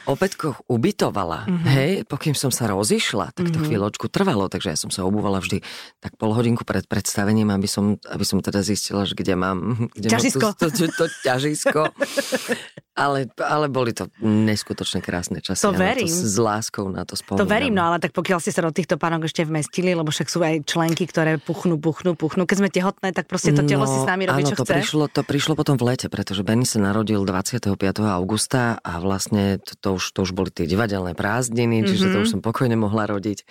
opätkoch 0.08 0.64
ubytovala, 0.72 1.46
mm-hmm. 1.46 1.68
hej, 1.76 1.92
pokým 2.08 2.34
som 2.34 2.48
sa 2.50 2.72
rozišla, 2.72 3.36
tak 3.36 3.52
to 3.52 3.60
mm-hmm. 3.60 3.68
chvíľočku 3.68 4.08
trvalo, 4.08 4.48
takže 4.48 4.72
ja 4.74 4.78
som 4.80 4.88
sa 4.88 5.04
obúvala 5.04 5.44
vždy 5.44 5.60
tak 6.00 6.16
pol 6.16 6.32
hodinku 6.32 6.64
pred 6.64 6.88
predstavením, 6.88 7.52
aby 7.52 7.68
som, 7.68 8.00
aby 8.08 8.24
som 8.24 8.40
teda 8.40 8.64
zistila, 8.64 9.04
že 9.04 9.14
kde 9.14 9.36
mám, 9.36 9.58
kde 9.98 10.08
ťažisko. 10.08 10.56
Mám 10.56 10.58
to, 10.58 10.68
to, 10.72 10.86
to, 10.88 10.88
to 10.96 11.06
ťažisko. 11.28 11.82
Ale, 12.98 13.30
ale 13.38 13.70
boli 13.70 13.94
to 13.94 14.10
neskutočne 14.26 15.06
krásne 15.06 15.38
časy. 15.38 15.62
To 15.62 15.70
verím. 15.70 16.10
To 16.10 16.18
s 16.18 16.38
láskou 16.42 16.90
na 16.90 17.06
to 17.06 17.14
spomínam. 17.14 17.46
To 17.46 17.48
verím, 17.48 17.78
no 17.78 17.86
ale 17.86 18.02
tak 18.02 18.10
pokiaľ 18.18 18.42
ste 18.42 18.50
sa 18.50 18.66
do 18.66 18.74
týchto 18.74 18.98
pánok 18.98 19.30
ešte 19.30 19.46
vmestili, 19.46 19.94
lebo 19.94 20.10
však 20.10 20.26
sú 20.26 20.42
aj 20.42 20.66
členky, 20.66 21.06
ktoré 21.06 21.38
puchnú, 21.38 21.78
puchnú, 21.78 22.18
puchnú. 22.18 22.50
Keď 22.50 22.58
sme 22.58 22.70
tehotné, 22.74 23.14
tak 23.14 23.30
proste 23.30 23.54
to 23.54 23.62
telo 23.70 23.86
no, 23.86 23.92
si 23.94 23.98
s 24.02 24.08
nami 24.10 24.26
robí, 24.26 24.42
áno, 24.42 24.50
čo 24.50 24.58
to 24.58 24.66
chce. 24.66 24.82
Prišlo, 24.82 25.06
to 25.14 25.22
prišlo 25.22 25.54
potom 25.54 25.78
v 25.78 25.94
lete, 25.94 26.10
pretože 26.10 26.42
Benny 26.42 26.66
sa 26.66 26.82
narodil 26.82 27.22
25. 27.22 27.78
augusta 28.02 28.82
a 28.82 28.98
vlastne 28.98 29.62
to, 29.62 29.78
to, 29.78 29.90
už, 30.02 30.18
to 30.18 30.20
už 30.26 30.34
boli 30.34 30.50
tie 30.50 30.66
divadelné 30.66 31.14
prázdniny, 31.14 31.86
mm-hmm. 31.86 31.90
čiže 31.94 32.06
to 32.10 32.18
mhm. 32.18 32.24
už 32.26 32.30
som 32.34 32.42
pokojne 32.42 32.74
mohla 32.74 33.06
rodiť. 33.06 33.46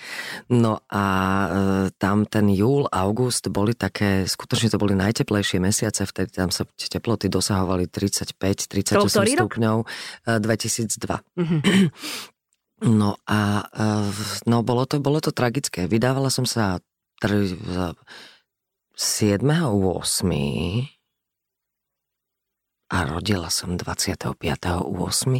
No 0.51 0.83
a 0.91 1.05
e, 1.07 1.49
tam 2.03 2.27
ten 2.27 2.51
júl, 2.51 2.91
august 2.91 3.47
boli 3.47 3.79
také, 3.79 4.27
skutočne 4.27 4.75
to 4.75 4.83
boli 4.83 4.99
najteplejšie 4.99 5.63
mesiace, 5.63 6.03
vtedy 6.03 6.35
tam 6.35 6.51
sa 6.51 6.67
teploty 6.67 7.31
dosahovali 7.31 7.87
35, 7.87 8.35
38 8.67 9.36
stupňov 9.37 9.77
2002. 10.41 10.97
Mm-hmm. 11.37 11.61
No 12.77 13.17
a 13.25 13.65
no, 14.45 14.61
bolo, 14.61 14.85
to, 14.85 15.01
bolo 15.01 15.17
to 15.17 15.33
tragické. 15.33 15.89
Vydávala 15.89 16.29
som 16.29 16.45
sa 16.45 16.77
7.8. 17.25 17.97
a 22.93 22.99
rodila 23.09 23.49
som 23.49 23.81
25.8. 23.81 24.37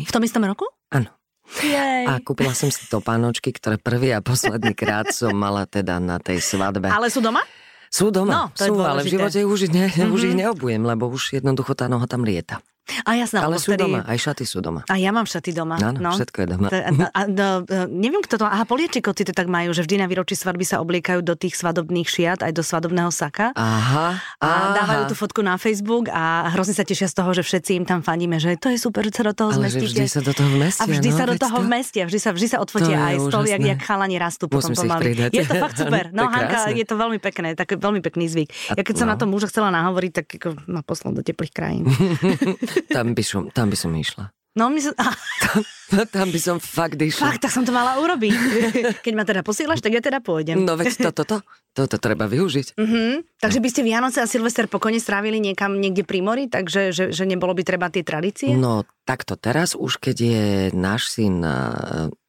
V 0.09 0.13
tom 0.17 0.25
istom 0.25 0.49
roku? 0.49 0.65
Áno. 0.89 1.13
Jej. 1.61 2.09
A 2.09 2.17
kúpila 2.25 2.57
som 2.57 2.73
si 2.73 2.89
topánočky, 2.91 3.55
ktoré 3.55 3.79
prvý 3.79 4.11
a 4.17 4.25
posledný 4.25 4.75
krát 4.75 5.15
som 5.15 5.31
mala 5.31 5.63
teda 5.69 6.03
na 6.03 6.19
tej 6.19 6.43
svadbe. 6.43 6.91
Ale 6.91 7.07
sú 7.13 7.23
doma? 7.23 7.45
Sú 7.87 8.11
doma, 8.11 8.51
no, 8.51 8.59
sú, 8.59 8.83
ale 8.83 9.07
v 9.07 9.15
živote 9.15 9.47
už, 9.47 9.71
ne, 9.71 9.87
mm-hmm. 9.87 10.11
už 10.11 10.21
ich 10.27 10.35
mhm. 10.35 10.43
neobujem, 10.43 10.83
lebo 10.83 11.07
už 11.07 11.39
jednoducho 11.39 11.79
tá 11.79 11.87
noha 11.87 12.11
tam 12.11 12.27
lieta. 12.27 12.59
A 13.03 13.19
jasná, 13.19 13.43
Ale 13.43 13.59
sú 13.59 13.75
vtedy... 13.75 13.91
doma, 13.91 14.07
aj 14.07 14.19
šaty 14.23 14.45
sú 14.47 14.59
doma. 14.63 14.81
A 14.87 14.95
ja 14.95 15.11
mám 15.11 15.27
šaty 15.27 15.51
doma. 15.51 15.75
Áno, 15.83 15.99
no. 15.99 16.15
všetko 16.15 16.39
je 16.39 16.47
doma. 16.47 16.67
A, 16.71 16.79
a, 16.79 16.83
a, 16.87 17.23
a, 17.27 17.79
neviem, 17.91 18.23
kto 18.23 18.39
to... 18.39 18.47
Aha, 18.47 18.63
poliečikoci 18.63 19.27
to 19.27 19.35
tak 19.35 19.51
majú, 19.51 19.75
že 19.75 19.83
vždy 19.83 19.99
na 19.99 20.07
výročí 20.07 20.39
svadby 20.39 20.63
sa 20.63 20.79
obliekajú 20.79 21.21
do 21.27 21.35
tých 21.35 21.59
svadobných 21.59 22.07
šiat, 22.07 22.47
aj 22.47 22.53
do 22.55 22.63
svadobného 22.63 23.11
saka. 23.11 23.51
Aha. 23.59 24.23
A 24.39 24.47
aha. 24.47 24.75
dávajú 24.79 25.03
tú 25.11 25.15
fotku 25.19 25.43
na 25.43 25.59
Facebook 25.59 26.07
a 26.15 26.47
hrozne 26.55 26.79
sa 26.79 26.87
tešia 26.87 27.11
z 27.11 27.15
toho, 27.19 27.31
že 27.35 27.43
všetci 27.43 27.71
im 27.83 27.85
tam 27.85 28.07
faníme, 28.07 28.39
že 28.39 28.55
to 28.55 28.71
je 28.71 28.79
super, 28.79 29.03
sa 29.11 29.23
do 29.27 29.35
toho 29.35 29.51
Ale 29.51 29.67
zmestíte. 29.67 29.91
vždy 29.91 30.07
sa 30.07 30.21
do 30.23 30.33
toho 30.37 30.51
vmestia. 30.55 30.83
A 30.83 30.85
vždy 30.87 31.09
no, 31.11 31.17
sa 31.17 31.25
do 31.27 31.35
toho 31.41 31.57
to... 31.59 31.65
vmestia, 31.67 32.03
vždy 32.07 32.19
sa, 32.23 32.31
vždy 32.37 32.47
sa 32.47 32.59
odfotia 32.63 32.99
aj 33.03 33.17
z 33.19 33.27
toho, 33.33 33.45
jak, 33.51 33.63
jak 33.67 33.81
chalani 33.83 34.17
rastú 34.21 34.45
potom 34.47 34.71
pomaly. 34.77 35.11
Je 35.35 35.43
to 35.43 35.55
fakt 35.59 35.77
super. 35.83 36.15
No, 36.15 36.31
Hanka, 36.31 36.71
je 36.71 36.85
to 36.87 36.95
veľmi 36.95 37.19
pekné, 37.19 37.59
tak 37.59 37.75
veľmi 37.75 37.99
pekný 37.99 38.31
zvyk. 38.31 38.79
Ja 38.79 38.83
keď 38.87 38.95
som 38.95 39.09
na 39.11 39.17
to 39.19 39.27
muža 39.27 39.51
chcela 39.51 39.73
nahovoriť, 39.75 40.13
tak 40.13 40.27
ma 40.69 40.87
poslal 40.87 41.17
do 41.17 41.23
teplých 41.25 41.51
krajín. 41.51 41.89
tam 42.95 43.15
by 43.15 43.23
som 43.23 43.51
tam 43.51 43.71
by 43.71 43.77
som 43.77 43.95
išla. 43.95 44.31
No, 44.57 44.73
my 44.73 44.81
som... 44.81 44.97
tam, 45.93 46.09
tam 46.09 46.27
by 46.33 46.41
som 46.41 46.57
fakt 46.57 46.97
išla. 46.97 47.37
Fakt, 47.37 47.45
tak 47.45 47.53
som 47.53 47.69
to 47.69 47.77
mala 47.77 48.01
urobiť. 48.01 48.33
Keď 49.05 49.13
ma 49.13 49.29
teda 49.29 49.45
posielaš, 49.45 49.85
tak 49.85 49.93
ja 49.93 50.01
teda 50.01 50.25
pôjdem. 50.25 50.65
No 50.65 50.81
veď 50.81 51.13
toto, 51.13 51.29
to, 51.29 51.37
to, 51.37 51.37
Toto 51.77 52.01
treba 52.01 52.25
využiť. 52.25 52.81
Mm-hmm. 52.81 53.37
Takže 53.37 53.61
by 53.61 53.69
ste 53.69 53.85
Vianoce 53.85 54.25
a 54.25 54.27
Silvester 54.27 54.65
pokojne 54.65 54.97
strávili 54.97 55.37
niekam 55.37 55.77
niekde 55.77 56.09
pri 56.09 56.25
mori, 56.25 56.49
takže 56.49 56.89
že, 56.89 57.05
že 57.13 57.29
nebolo 57.29 57.53
by 57.53 57.69
treba 57.69 57.93
tie 57.93 58.01
tradície? 58.01 58.57
No 58.57 58.89
takto 59.05 59.37
teraz 59.37 59.77
už, 59.77 60.01
keď 60.01 60.17
je 60.17 60.45
náš 60.73 61.13
syn 61.13 61.45
e, 61.45 61.53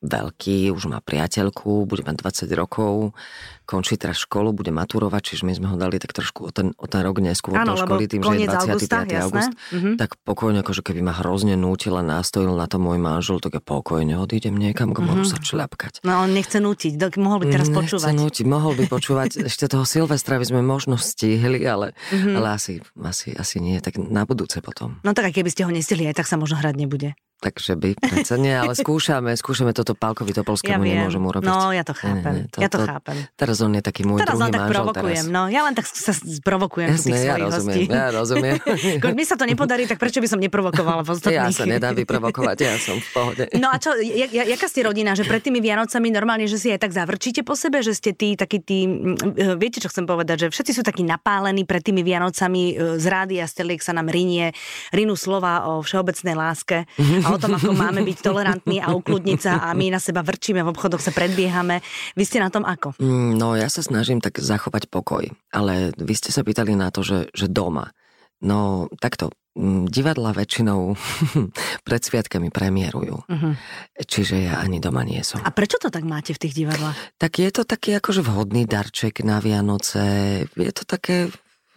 veľký, 0.04 0.68
už 0.76 0.92
má 0.92 1.00
priateľku, 1.00 1.88
bude 1.88 2.04
mať 2.04 2.44
20 2.44 2.60
rokov, 2.60 3.16
končí 3.64 3.96
teraz 3.96 4.20
školu, 4.20 4.52
bude 4.52 4.76
maturovať, 4.76 5.32
čiže 5.32 5.48
my 5.48 5.54
sme 5.56 5.68
ho 5.72 5.80
dali 5.80 5.96
tak 5.96 6.12
trošku 6.12 6.40
o 6.44 6.52
ten, 6.52 6.76
o 6.76 6.86
ten 6.92 7.00
rok 7.08 7.24
neskôr 7.24 7.56
do 7.56 7.80
školy, 7.80 8.04
tým, 8.12 8.28
že 8.28 8.44
je 8.44 8.52
25. 8.52 8.68
Augusta, 8.68 8.98
august, 9.24 9.52
mm-hmm. 9.72 9.96
tak 9.96 10.20
pokojne, 10.28 10.60
akože 10.60 10.84
keby 10.84 11.08
ma 11.08 11.16
hrozne 11.16 11.56
nútil 11.56 11.96
a 11.96 12.04
nástojil 12.18 12.50
na 12.58 12.66
to 12.66 12.82
môj 12.82 12.98
manžel, 12.98 13.38
tak 13.38 13.58
ja 13.58 13.62
pokojne 13.62 14.18
odídem 14.18 14.58
niekam, 14.58 14.90
k 14.90 15.06
moru 15.06 15.22
mm-hmm. 15.22 15.30
sa 15.30 15.38
čľapkať. 15.38 16.02
No 16.02 16.26
on 16.26 16.34
nechce 16.34 16.58
nútiť, 16.58 16.98
mohol 17.22 17.46
by 17.46 17.54
teraz 17.54 17.70
nechce 17.70 17.78
počúvať. 17.94 18.12
Nútiť, 18.18 18.46
mohol 18.50 18.74
by 18.74 18.84
počúvať, 18.90 19.30
ešte 19.50 19.70
toho 19.70 19.86
Silvestra 19.86 20.42
by 20.42 20.46
sme 20.50 20.62
možno 20.66 20.98
stihli, 20.98 21.62
ale, 21.70 21.94
mm-hmm. 22.10 22.34
ale 22.34 22.48
asi, 22.58 22.82
asi, 22.98 23.38
asi 23.38 23.62
nie, 23.62 23.78
tak 23.78 24.02
na 24.02 24.26
budúce 24.26 24.58
potom. 24.66 24.98
No 25.06 25.14
tak 25.14 25.30
keby 25.30 25.54
ste 25.54 25.70
ho 25.70 25.72
nestihli, 25.72 26.10
aj 26.10 26.18
tak 26.18 26.28
sa 26.28 26.42
možno 26.42 26.58
hrať 26.58 26.76
nebude. 26.76 27.14
Takže 27.38 27.78
by, 27.78 28.02
predsa 28.02 28.34
nie, 28.42 28.50
ale 28.50 28.74
skúšame, 28.82 29.38
skúšame 29.38 29.70
toto 29.70 29.94
Pálkovi 29.94 30.34
Topolskému, 30.34 30.82
ja 30.90 31.06
nemôžem 31.06 31.22
urobiť. 31.22 31.46
No, 31.46 31.70
ja 31.70 31.86
to 31.86 31.94
chápem, 31.94 32.34
nie, 32.34 32.50
nie, 32.50 32.50
to, 32.50 32.58
ja 32.66 32.70
to, 32.70 32.82
to 32.82 32.90
chápem. 32.90 33.16
Teraz 33.38 33.62
on 33.62 33.78
je 33.78 33.82
taký 33.86 34.10
môj 34.10 34.26
teraz 34.26 34.42
druhý 34.42 34.50
tak 34.58 34.74
provokujem, 34.74 35.26
teraz. 35.30 35.38
no, 35.38 35.42
ja 35.46 35.62
len 35.62 35.74
tak 35.78 35.86
sa 35.86 36.18
sprovokujem 36.18 36.98
Jasne, 36.98 37.14
tých 37.14 37.30
ja 37.30 37.36
rozumiem, 37.38 37.78
hostí. 37.78 37.94
Ja 37.94 38.06
rozumiem. 38.10 38.56
Keď 39.06 39.14
mi 39.14 39.26
sa 39.30 39.36
to 39.38 39.46
nepodarí, 39.46 39.86
tak 39.86 40.02
prečo 40.02 40.18
by 40.18 40.28
som 40.34 40.42
neprovokovala 40.42 41.06
v 41.06 41.10
ostatných? 41.14 41.54
Ja 41.54 41.54
sa 41.54 41.70
nedám 41.70 41.94
vyprovokovať, 41.98 42.58
ja 42.62 42.78
som 42.78 43.02
v 43.02 43.10
pohode. 43.10 43.44
No 43.58 43.74
a 43.74 43.82
čo, 43.82 43.98
jaká 43.98 44.70
ste 44.70 44.86
rodina, 44.86 45.18
že 45.18 45.26
pred 45.26 45.42
tými 45.42 45.58
Vianocami 45.58 46.14
normálne, 46.14 46.46
že 46.46 46.62
si 46.62 46.70
aj 46.70 46.86
tak 46.86 46.94
zavrčíte 46.94 47.42
po 47.42 47.58
sebe, 47.58 47.82
že 47.82 47.98
ste 47.98 48.14
tí, 48.14 48.38
takí 48.38 48.62
tí, 48.62 48.86
e, 48.86 49.58
viete, 49.58 49.82
čo 49.82 49.90
chcem 49.90 50.06
povedať, 50.06 50.48
že 50.48 50.54
všetci 50.54 50.72
sú 50.78 50.82
takí 50.86 51.02
napálení 51.02 51.66
pred 51.66 51.82
tými 51.82 52.06
Vianocami, 52.06 52.64
e, 52.74 53.02
z 53.02 53.06
rády 53.10 53.42
a 53.42 53.50
steliek 53.50 53.82
sa 53.82 53.98
nám 53.98 54.12
rinie, 54.14 54.54
rinú 54.94 55.18
slova 55.18 55.66
o 55.66 55.82
všeobecnej 55.82 56.36
láske 56.38 56.86
a 56.98 57.28
o 57.34 57.38
tom, 57.42 57.58
ako 57.58 57.74
máme 57.74 58.06
byť 58.06 58.18
tolerantní 58.22 58.78
a 58.84 58.94
ukludniť 58.94 59.40
sa 59.40 59.52
a 59.66 59.74
my 59.74 59.90
na 59.94 60.00
seba 60.04 60.22
vrčíme, 60.22 60.62
v 60.62 60.72
obchodoch 60.72 61.02
sa 61.02 61.16
predbiehame. 61.16 61.82
Vy 62.14 62.24
ste 62.28 62.38
na 62.44 62.52
tom 62.52 62.68
ako? 62.68 63.00
Mm, 63.00 63.40
no 63.40 63.56
ja 63.56 63.72
sa 63.72 63.82
snažím 63.82 64.20
tak 64.20 64.38
zachovať 64.38 64.92
pokoj, 64.92 65.26
ale 65.56 65.96
vy 65.96 66.14
ste 66.14 66.30
sa 66.30 66.44
pýtali 66.44 66.76
na 66.76 66.92
to, 66.92 67.02
že, 67.02 67.32
že 67.32 67.48
doma. 67.48 67.96
No 68.38 68.86
takto, 69.02 69.34
mm, 69.34 69.47
divadla 69.90 70.32
väčšinou 70.38 70.94
pred 71.88 72.02
sviatkami 72.02 72.54
premiérujú. 72.54 73.26
Uh-huh. 73.26 73.54
Čiže 73.98 74.46
ja 74.46 74.62
ani 74.62 74.78
doma 74.78 75.02
nie 75.02 75.20
som. 75.26 75.42
A 75.42 75.50
prečo 75.50 75.82
to 75.82 75.90
tak 75.90 76.06
máte 76.06 76.38
v 76.38 76.42
tých 76.46 76.54
divadlách? 76.54 76.98
Tak 77.18 77.42
je 77.42 77.50
to 77.50 77.66
taký 77.66 77.98
akože 77.98 78.22
vhodný 78.22 78.70
darček 78.70 79.26
na 79.26 79.42
Vianoce. 79.42 80.46
Je 80.46 80.74
to 80.74 80.84
také 80.86 81.34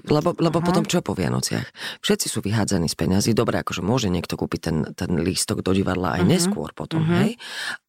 lebo, 0.07 0.33
lebo 0.38 0.59
potom 0.64 0.85
čo 0.87 1.04
po 1.04 1.12
Vianociach? 1.12 1.66
Všetci 2.00 2.26
sú 2.30 2.38
vyhádzaní 2.40 2.88
z 2.88 2.97
peňazí. 2.97 3.30
Dobre, 3.37 3.61
akože 3.61 3.83
môže 3.85 4.09
niekto 4.09 4.38
kúpiť 4.38 4.61
ten, 4.61 4.76
ten 4.97 5.11
lístok 5.21 5.61
do 5.61 5.73
divadla 5.75 6.21
aj 6.21 6.23
uh-huh. 6.23 6.33
neskôr 6.33 6.71
potom, 6.73 7.04
uh-huh. 7.04 7.21
hej? 7.25 7.30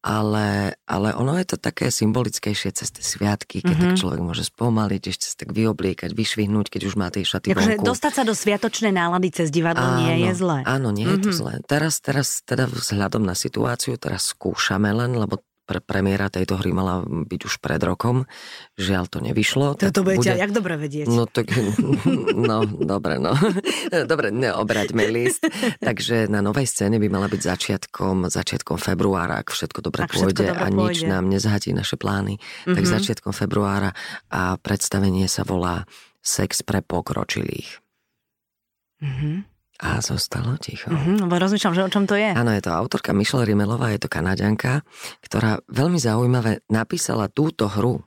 Ale, 0.02 0.76
ale 0.84 1.08
ono 1.14 1.38
je 1.38 1.46
to 1.54 1.56
také 1.60 1.92
symbolickejšie 1.92 2.74
cez 2.74 2.88
tie 2.90 3.04
sviatky, 3.04 3.62
keď 3.62 3.76
uh-huh. 3.76 3.84
tak 3.94 4.00
človek 4.00 4.20
môže 4.20 4.44
spomaliť, 4.48 5.02
ešte 5.08 5.24
sa 5.28 5.34
tak 5.46 5.50
vyobliekať, 5.54 6.10
vyšvihnúť, 6.12 6.66
keď 6.72 6.82
už 6.90 6.94
má 6.98 7.08
tie 7.12 7.22
šaty 7.22 7.54
Takže 7.54 7.78
dostať 7.80 8.12
sa 8.12 8.22
do 8.26 8.34
sviatočnej 8.34 8.90
nálady 8.90 9.28
cez 9.30 9.48
divadlo 9.54 9.84
áno, 9.84 10.00
nie 10.02 10.26
je 10.26 10.32
zlé. 10.34 10.58
Áno, 10.66 10.88
nie 10.90 11.06
uh-huh. 11.06 11.20
je 11.20 11.24
to 11.26 11.30
zlé. 11.30 11.54
Teraz, 11.68 12.02
teraz 12.02 12.42
teda 12.42 12.66
vzhľadom 12.66 13.22
na 13.22 13.38
situáciu, 13.38 13.94
teraz 14.00 14.34
skúšame 14.34 14.90
len, 14.90 15.14
lebo 15.14 15.38
pre 15.72 15.80
premiéra 15.80 16.28
tejto 16.28 16.60
hry 16.60 16.76
mala 16.76 17.00
byť 17.08 17.40
už 17.48 17.64
pred 17.64 17.80
rokom. 17.80 18.28
Žiaľ, 18.76 19.04
to 19.08 19.18
nevyšlo. 19.24 19.80
To, 19.80 19.88
to 19.88 20.04
budete, 20.04 20.36
bude... 20.36 20.42
jak 20.44 20.52
dobre 20.52 20.76
vedieť. 20.76 21.08
No 21.08 21.24
tak, 21.24 21.48
no, 22.50 22.68
dobre, 22.68 23.16
no. 23.16 23.32
dobre, 24.10 24.28
neobraťme 24.28 25.08
list. 25.08 25.48
Takže 25.80 26.28
na 26.28 26.44
novej 26.44 26.68
scéne 26.68 27.00
by 27.00 27.08
mala 27.08 27.32
byť 27.32 27.40
začiatkom, 27.40 28.28
začiatkom 28.28 28.76
februára, 28.76 29.40
ak 29.40 29.56
všetko 29.56 29.80
dobre 29.80 30.04
ak 30.04 30.12
pôjde 30.12 30.44
všetko 30.44 30.52
dobre 30.52 30.60
a 30.60 30.66
nič 30.68 30.96
pôjde. 31.00 31.08
nám 31.08 31.24
nezhatí 31.32 31.70
naše 31.72 31.96
plány. 31.96 32.36
Mm-hmm. 32.36 32.76
Tak 32.76 32.84
mhm. 32.84 32.92
začiatkom 32.92 33.32
februára 33.32 33.96
a 34.28 34.60
predstavenie 34.60 35.24
sa 35.30 35.48
volá 35.48 35.88
Sex 36.22 36.62
pre 36.62 36.84
pokročilých. 36.84 37.82
Mm-hmm. 39.02 39.51
A 39.82 39.98
zostalo 39.98 40.54
ticho. 40.62 40.94
Mm-hmm, 40.94 41.26
rozmýšľam, 41.26 41.74
že 41.74 41.82
o 41.82 41.90
čom 41.90 42.06
to 42.06 42.14
je. 42.14 42.30
Áno, 42.30 42.54
je 42.54 42.62
to 42.62 42.70
autorka 42.70 43.10
Michelle 43.10 43.42
Rimelová, 43.42 43.90
je 43.90 44.06
to 44.06 44.08
Kanaďanka, 44.08 44.86
ktorá 45.26 45.58
veľmi 45.66 45.98
zaujímavé 45.98 46.62
napísala 46.70 47.26
túto 47.26 47.66
hru, 47.66 48.06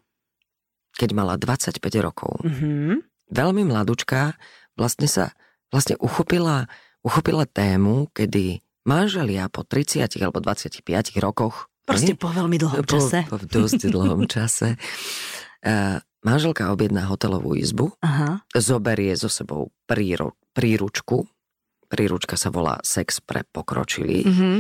keď 0.96 1.10
mala 1.12 1.36
25 1.36 1.84
rokov. 2.00 2.40
Mm-hmm. 2.48 3.04
Veľmi 3.36 3.68
mladučká, 3.68 4.40
vlastne 4.80 5.12
sa 5.12 5.36
vlastne 5.68 6.00
uchopila, 6.00 6.72
uchopila 7.04 7.44
tému, 7.44 8.08
kedy 8.16 8.64
manželia 8.88 9.52
po 9.52 9.68
30 9.68 10.08
alebo 10.24 10.40
25 10.40 10.80
rokoch 11.20 11.68
Proste 11.86 12.18
po 12.18 12.34
veľmi 12.34 12.58
dlhom 12.58 12.82
čase. 12.82 13.30
Po, 13.30 13.38
po 13.38 13.46
dosť 13.46 13.94
dlhom 13.94 14.26
čase. 14.34 14.74
Uh, 15.62 16.02
manželka 16.26 16.74
objedná 16.74 17.06
hotelovú 17.06 17.54
izbu, 17.54 17.94
Aha. 18.02 18.42
zoberie 18.58 19.14
so 19.14 19.30
sebou 19.30 19.70
príru, 19.86 20.34
príručku, 20.58 21.30
príručka 21.86 22.36
sa 22.36 22.50
volá 22.50 22.82
Sex 22.82 23.22
pre 23.22 23.46
pokročilých 23.46 24.28
mm-hmm. 24.28 24.58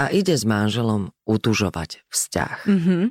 a 0.00 0.04
ide 0.10 0.34
s 0.34 0.44
manželom 0.48 1.12
utužovať 1.28 2.02
vzťah. 2.08 2.58
Mm-hmm. 2.64 3.04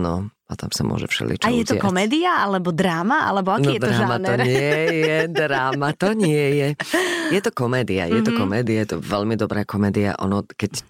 No, 0.00 0.32
a 0.48 0.52
tam 0.56 0.72
sa 0.72 0.82
môže 0.88 1.04
všeličo 1.04 1.44
A 1.44 1.52
je 1.52 1.68
to 1.68 1.76
komédia, 1.76 2.40
alebo 2.40 2.72
dráma, 2.72 3.28
alebo 3.28 3.52
aký 3.52 3.70
no, 3.70 3.74
je 3.76 3.80
to 3.80 3.90
dráma 3.92 4.16
žáner? 4.16 4.24
to 4.24 4.34
nie 4.40 4.72
je, 4.88 5.16
dráma 5.28 5.88
to 5.92 6.08
nie 6.16 6.46
je. 6.56 6.68
Je 7.30 7.40
to 7.44 7.50
komédia, 7.52 8.08
je 8.08 8.18
mm-hmm. 8.18 8.26
to 8.26 8.32
komédia, 8.34 8.78
je 8.82 8.88
to 8.90 8.98
veľmi 8.98 9.36
dobrá 9.36 9.62
komédia. 9.68 10.16
Ono, 10.24 10.42
keď, 10.48 10.80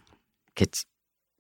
keď 0.55 0.71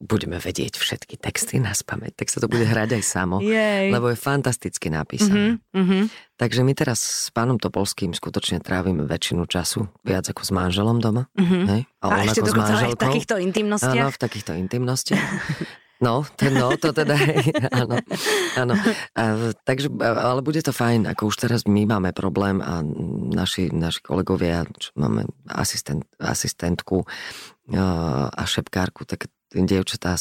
budeme 0.00 0.40
vedieť 0.40 0.80
všetky 0.80 1.20
texty 1.20 1.60
na 1.60 1.76
spameť, 1.76 2.16
tak 2.16 2.32
sa 2.32 2.40
to 2.40 2.48
bude 2.48 2.64
hrať 2.64 2.96
aj 2.96 3.04
samo, 3.04 3.44
Jej. 3.44 3.92
lebo 3.92 4.08
je 4.08 4.16
fantasticky 4.16 4.88
napísané. 4.88 5.60
Mm-hmm, 5.60 5.76
mm-hmm. 5.76 6.02
Takže 6.40 6.60
my 6.64 6.72
teraz 6.72 7.28
s 7.28 7.28
pánom 7.28 7.60
Topolským 7.60 8.16
skutočne 8.16 8.64
trávime 8.64 9.04
väčšinu 9.04 9.44
času 9.44 9.92
viac 10.00 10.24
ako 10.24 10.40
s 10.40 10.50
manželom 10.56 11.04
doma. 11.04 11.28
Mm-hmm. 11.36 11.64
Hej? 11.68 11.82
A, 12.00 12.04
a 12.08 12.24
ešte 12.24 12.40
dokonca 12.48 12.72
aj 12.80 12.96
v 12.96 13.00
takýchto 13.00 13.34
intimnostiach. 13.44 14.08
Áno, 14.08 14.08
v 14.08 14.20
takýchto 14.24 14.52
intimnostiach. 14.56 15.28
No, 16.00 16.24
to, 16.24 16.48
no, 16.48 16.72
to 16.80 16.96
teda, 16.96 17.12
áno, 17.76 18.00
áno. 18.56 18.72
A, 19.12 19.52
takže, 19.68 19.92
ale 20.00 20.40
bude 20.40 20.64
to 20.64 20.72
fajn, 20.72 21.04
ako 21.12 21.28
už 21.28 21.44
teraz 21.44 21.68
my 21.68 21.84
máme 21.84 22.16
problém 22.16 22.64
a 22.64 22.80
naši, 23.36 23.68
naši 23.68 24.00
kolegovia, 24.00 24.64
čo 24.80 24.96
máme 24.96 25.28
asistent, 25.52 26.08
asistentku 26.16 27.04
a 27.76 28.42
šepkárku, 28.48 29.04
tak 29.04 29.28
dievčatá 29.54 30.14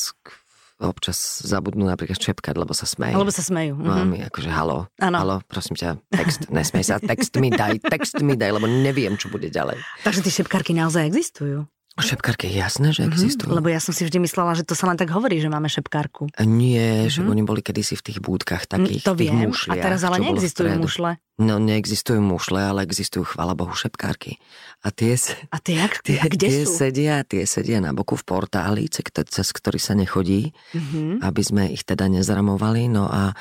občas 0.80 1.44
zabudnú 1.44 1.84
napríklad 1.92 2.16
šepkať, 2.16 2.56
lebo 2.56 2.72
sa 2.72 2.88
smejú. 2.88 3.20
Lebo 3.20 3.32
sa 3.36 3.44
smejú. 3.44 3.76
No 3.76 3.92
a 3.92 4.02
mhm. 4.02 4.08
my 4.08 4.18
akože 4.32 4.50
halo, 4.50 4.88
ano. 4.96 5.18
halo, 5.20 5.36
prosím 5.46 5.76
ťa, 5.76 6.00
text, 6.08 6.48
nesmej 6.48 6.86
sa, 6.88 6.96
text 7.04 7.36
mi 7.36 7.52
daj, 7.52 7.84
text 7.84 8.16
mi 8.24 8.40
daj, 8.40 8.56
lebo 8.56 8.66
neviem, 8.66 9.20
čo 9.20 9.28
bude 9.28 9.52
ďalej. 9.52 9.76
Takže 10.08 10.24
tie 10.24 10.34
šepkárky 10.40 10.72
naozaj 10.72 11.04
existujú? 11.04 11.68
Šepkárky, 12.00 12.48
jasné, 12.50 12.96
že 12.96 13.04
mhm, 13.04 13.12
existujú. 13.12 13.48
Mm-hmm, 13.52 13.60
lebo 13.60 13.68
ja 13.70 13.80
som 13.84 13.92
si 13.92 14.08
vždy 14.08 14.24
myslela, 14.24 14.56
že 14.56 14.64
to 14.64 14.74
sa 14.74 14.88
len 14.88 14.96
tak 14.96 15.12
hovorí, 15.12 15.38
že 15.44 15.52
máme 15.52 15.68
šepkárku. 15.68 16.32
Nie, 16.44 17.06
mm-hmm. 17.06 17.14
že 17.14 17.20
oni 17.22 17.44
boli 17.44 17.60
kedysi 17.60 18.00
v 18.00 18.04
tých 18.08 18.20
búdkach 18.24 18.66
mm, 18.66 18.72
takých, 18.72 19.04
to 19.04 19.14
tých 19.14 19.32
viem, 19.32 19.52
mušliach, 19.52 19.78
a 19.78 19.84
teraz 19.84 20.02
ale 20.08 20.18
neexistujú 20.24 20.72
mušle. 20.80 21.20
No 21.40 21.56
neexistujú 21.56 22.20
mušle, 22.20 22.60
ale 22.60 22.84
existujú, 22.84 23.24
chvála 23.24 23.56
Bohu, 23.56 23.72
šepkárky. 23.72 24.40
A 24.84 24.92
tie, 24.92 25.16
a 25.52 25.58
tie, 25.64 25.76
jak, 25.80 26.04
tie, 26.04 26.20
a 26.20 26.28
kde 26.28 26.48
tie 26.52 26.60
sú? 26.68 26.76
Sedia, 26.76 27.24
tie 27.24 27.48
sedia 27.48 27.80
na 27.80 27.96
boku 27.96 28.20
v 28.20 28.28
portáli, 28.28 28.92
cez 28.92 29.48
ktorý 29.56 29.80
sa 29.80 29.96
nechodí, 29.96 30.52
mm-hmm. 30.76 31.24
aby 31.24 31.42
sme 31.44 31.72
ich 31.72 31.88
teda 31.88 32.12
nezramovali. 32.12 32.92
No 32.92 33.08
a, 33.08 33.32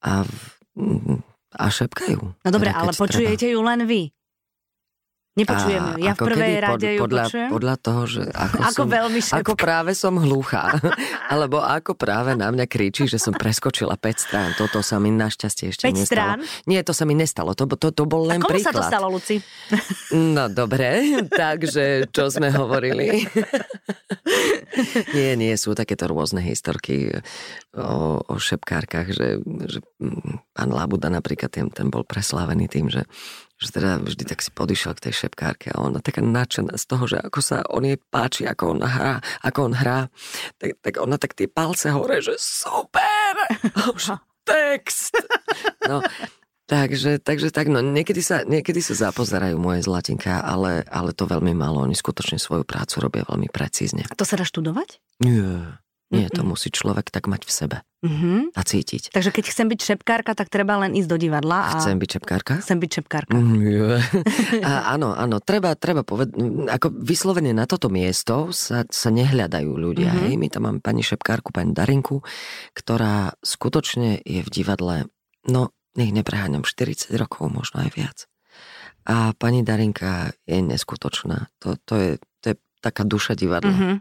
a, 0.00 0.12
a 1.56 1.64
šepkajú. 1.68 2.20
No 2.40 2.48
dobre, 2.48 2.72
teda, 2.72 2.80
ale 2.80 2.92
počujete 2.96 3.48
treba. 3.48 3.54
ju 3.56 3.60
len 3.60 3.80
vy. 3.84 4.15
Nepočujem 5.36 5.82
ju. 5.84 5.94
Ja 6.00 6.16
v 6.16 6.20
prvej 6.32 6.52
kedy, 6.56 6.64
rade 6.64 6.88
ju 6.96 7.00
podľa, 7.04 7.24
počujem. 7.28 7.48
Podľa 7.52 7.74
toho, 7.76 8.02
že 8.08 8.22
ako, 8.32 8.56
ako, 8.56 8.72
som, 8.72 8.86
veľmi 8.88 9.20
ako 9.20 9.52
práve 9.52 9.92
som 9.92 10.14
hluchá. 10.16 10.64
Alebo 11.32 11.60
ako 11.60 11.92
práve 11.92 12.32
na 12.32 12.48
mňa 12.48 12.64
kričí, 12.64 13.04
že 13.04 13.20
som 13.20 13.36
preskočila 13.36 14.00
5 14.00 14.16
strán. 14.16 14.50
Toto 14.56 14.80
sa 14.80 14.96
mi 14.96 15.12
našťastie 15.12 15.76
ešte 15.76 15.84
5 15.84 15.92
nestalo. 15.92 16.08
strán? 16.08 16.38
Nie, 16.64 16.80
to 16.80 16.96
sa 16.96 17.04
mi 17.04 17.12
nestalo. 17.12 17.52
To, 17.52 17.68
to, 17.68 17.92
to 17.92 18.02
bol 18.08 18.24
len 18.24 18.40
A 18.40 18.48
komu 18.48 18.56
príklad. 18.56 18.72
sa 18.72 18.80
to 18.80 18.82
stalo, 18.88 19.12
Luci? 19.12 19.36
No 20.16 20.48
dobre, 20.48 21.04
takže 21.44 22.08
čo 22.08 22.32
sme 22.32 22.48
hovorili? 22.48 23.28
nie, 25.16 25.36
nie, 25.36 25.52
sú 25.60 25.76
takéto 25.76 26.08
rôzne 26.08 26.40
historky 26.40 27.12
o, 27.76 28.24
o 28.24 28.34
šepkárkach, 28.40 29.12
že, 29.12 29.44
že 29.68 29.84
pán 30.56 30.70
Labuda 30.72 31.12
napríklad 31.12 31.52
ten, 31.52 31.68
ten 31.68 31.92
bol 31.92 32.08
preslávený 32.08 32.72
tým, 32.72 32.88
že 32.88 33.04
že 33.56 33.72
teda 33.72 34.00
vždy 34.04 34.24
tak 34.28 34.44
si 34.44 34.52
podišiel 34.52 34.92
k 34.96 35.08
tej 35.08 35.26
šepkárke 35.26 35.72
a 35.72 35.80
ona 35.80 36.04
taká 36.04 36.20
nadšená 36.20 36.76
z 36.76 36.84
toho, 36.84 37.04
že 37.08 37.18
ako 37.20 37.40
sa 37.40 37.64
on 37.72 37.88
jej 37.88 37.96
páči, 37.96 38.44
ako 38.44 38.76
on 38.76 38.80
hrá, 38.84 39.24
ako 39.40 39.72
on 39.72 39.74
hrá, 39.74 40.12
tak, 40.60 40.76
tak 40.84 40.94
ona 41.00 41.16
tak 41.16 41.32
tie 41.32 41.48
palce 41.48 41.88
hore, 41.88 42.20
že 42.20 42.36
super! 42.36 43.32
Už, 43.96 44.20
text. 44.46 45.18
No, 45.88 46.04
takže, 46.70 47.18
takže 47.18 47.50
tak, 47.50 47.66
no 47.66 47.82
niekedy 47.82 48.22
sa, 48.22 48.46
niekedy 48.46 48.78
sa 48.78 49.10
zapozerajú 49.10 49.58
moje 49.58 49.82
zlatinka, 49.82 50.44
ale, 50.44 50.86
ale 50.86 51.10
to 51.16 51.26
veľmi 51.26 51.52
málo. 51.52 51.82
Oni 51.82 51.98
skutočne 51.98 52.38
svoju 52.38 52.62
prácu 52.62 53.02
robia 53.02 53.22
veľmi 53.26 53.50
precízne. 53.50 54.06
A 54.06 54.14
to 54.14 54.22
sa 54.22 54.38
dá 54.38 54.46
študovať? 54.46 55.02
Nie. 55.24 55.80
Nie, 56.06 56.30
to 56.30 56.46
musí 56.46 56.70
človek 56.70 57.10
tak 57.10 57.26
mať 57.26 57.42
v 57.42 57.50
sebe 57.50 57.76
mm-hmm. 58.06 58.54
a 58.54 58.60
cítiť. 58.62 59.10
Takže 59.10 59.34
keď 59.34 59.44
chcem 59.50 59.66
byť 59.66 59.80
šepkárka, 59.82 60.38
tak 60.38 60.46
treba 60.46 60.78
len 60.78 60.94
ísť 60.94 61.10
do 61.10 61.18
divadla. 61.18 61.74
A... 61.74 61.82
Chcem 61.82 61.98
byť 61.98 62.10
šepkárka? 62.14 62.54
Chcem 62.62 62.78
byť 62.78 62.90
šepkárka. 63.02 63.34
Mm, 63.34 63.98
a 64.70 64.94
áno, 64.94 65.10
áno, 65.18 65.42
treba, 65.42 65.74
treba 65.74 66.06
povedať, 66.06 66.38
ako 66.70 66.94
vyslovene 66.94 67.50
na 67.50 67.66
toto 67.66 67.90
miesto 67.90 68.54
sa, 68.54 68.86
sa 68.86 69.10
nehľadajú 69.10 69.72
ľudia. 69.74 70.14
Mm-hmm. 70.14 70.26
Hej? 70.30 70.32
My 70.38 70.46
tam 70.46 70.62
máme 70.70 70.78
pani 70.78 71.02
šepkárku, 71.02 71.50
pani 71.50 71.74
Darinku, 71.74 72.22
ktorá 72.78 73.34
skutočne 73.42 74.22
je 74.22 74.46
v 74.46 74.50
divadle, 74.54 75.10
no 75.50 75.74
nech 75.98 76.14
nepreháňam, 76.14 76.62
40 76.62 77.10
rokov, 77.18 77.50
možno 77.50 77.82
aj 77.82 77.90
viac. 77.98 78.18
A 79.06 79.34
pani 79.34 79.66
Darinka 79.66 80.34
je 80.46 80.62
neskutočná. 80.62 81.50
To, 81.62 81.78
to, 81.82 81.94
je, 81.98 82.10
to 82.42 82.46
je 82.52 82.56
taká 82.84 83.02
duša 83.02 83.34
divadla. 83.34 83.74
Mm-hmm. 83.74 83.94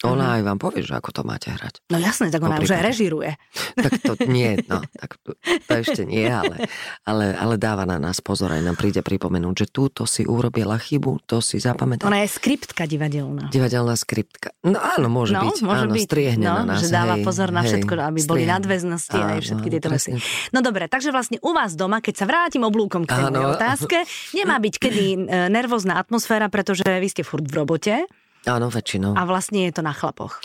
Ona 0.00 0.32
mhm. 0.32 0.34
aj 0.40 0.42
vám 0.48 0.58
povie, 0.58 0.80
že 0.80 0.96
ako 0.96 1.10
to 1.12 1.22
máte 1.28 1.52
hrať. 1.52 1.84
No 1.92 2.00
jasné, 2.00 2.32
tak 2.32 2.40
ona 2.40 2.56
už 2.56 2.72
aj 2.72 2.82
režiruje. 2.88 3.36
Tak 3.76 3.92
to 4.00 4.12
nie, 4.32 4.56
no, 4.64 4.80
tak 4.96 5.20
to, 5.20 5.36
to 5.36 5.72
ešte 5.76 6.08
nie, 6.08 6.24
ale, 6.24 6.64
ale, 7.04 7.36
ale 7.36 7.54
dáva 7.60 7.84
na 7.84 8.00
nás 8.00 8.24
pozor, 8.24 8.48
aj 8.56 8.64
nám 8.64 8.80
príde 8.80 9.04
pripomenúť, 9.04 9.54
že 9.54 9.66
túto 9.68 10.08
si 10.08 10.24
urobila 10.24 10.80
chybu, 10.80 11.28
to 11.28 11.44
si 11.44 11.60
zapamätá. 11.60 12.08
Ona 12.08 12.24
je 12.24 12.32
skriptka 12.32 12.88
divadelná. 12.88 13.52
Divadelná 13.52 13.92
skriptka. 13.92 14.56
No 14.64 14.80
áno, 14.80 15.12
môže 15.12 15.36
no, 15.36 15.44
byť. 15.44 15.56
Môže 15.60 15.84
áno, 15.84 15.92
byť. 15.92 16.06
striehne 16.08 16.46
no, 16.48 16.54
na 16.60 16.64
nás. 16.64 16.80
Že 16.80 16.88
dáva 16.88 17.14
hej, 17.20 17.24
pozor 17.28 17.48
na 17.52 17.60
všetko, 17.60 17.92
hej, 17.92 18.08
aby 18.08 18.20
boli 18.24 18.42
nadväznosti 18.48 19.18
a 19.20 19.36
všetky 19.36 19.68
tieto 19.68 19.88
veci. 19.92 20.16
No 20.56 20.64
dobre, 20.64 20.88
takže 20.88 21.12
vlastne 21.12 21.36
u 21.44 21.52
vás 21.52 21.76
doma, 21.76 22.00
keď 22.00 22.14
sa 22.14 22.24
vrátim 22.24 22.64
oblúkom 22.64 23.04
k 23.04 23.20
tej 23.20 23.44
otázke, 23.52 24.08
nemá 24.32 24.56
byť 24.56 24.74
kedy 24.80 25.04
e, 25.12 25.18
nervózna 25.52 26.00
atmosféra, 26.00 26.48
pretože 26.48 26.88
vy 26.88 27.08
ste 27.12 27.20
furt 27.20 27.44
v 27.44 27.52
robote. 27.52 28.08
Áno, 28.48 28.72
väčšinou. 28.72 29.12
A 29.16 29.28
vlastne 29.28 29.68
je 29.68 29.72
to 29.76 29.82
na 29.84 29.92
chlapoch. 29.92 30.40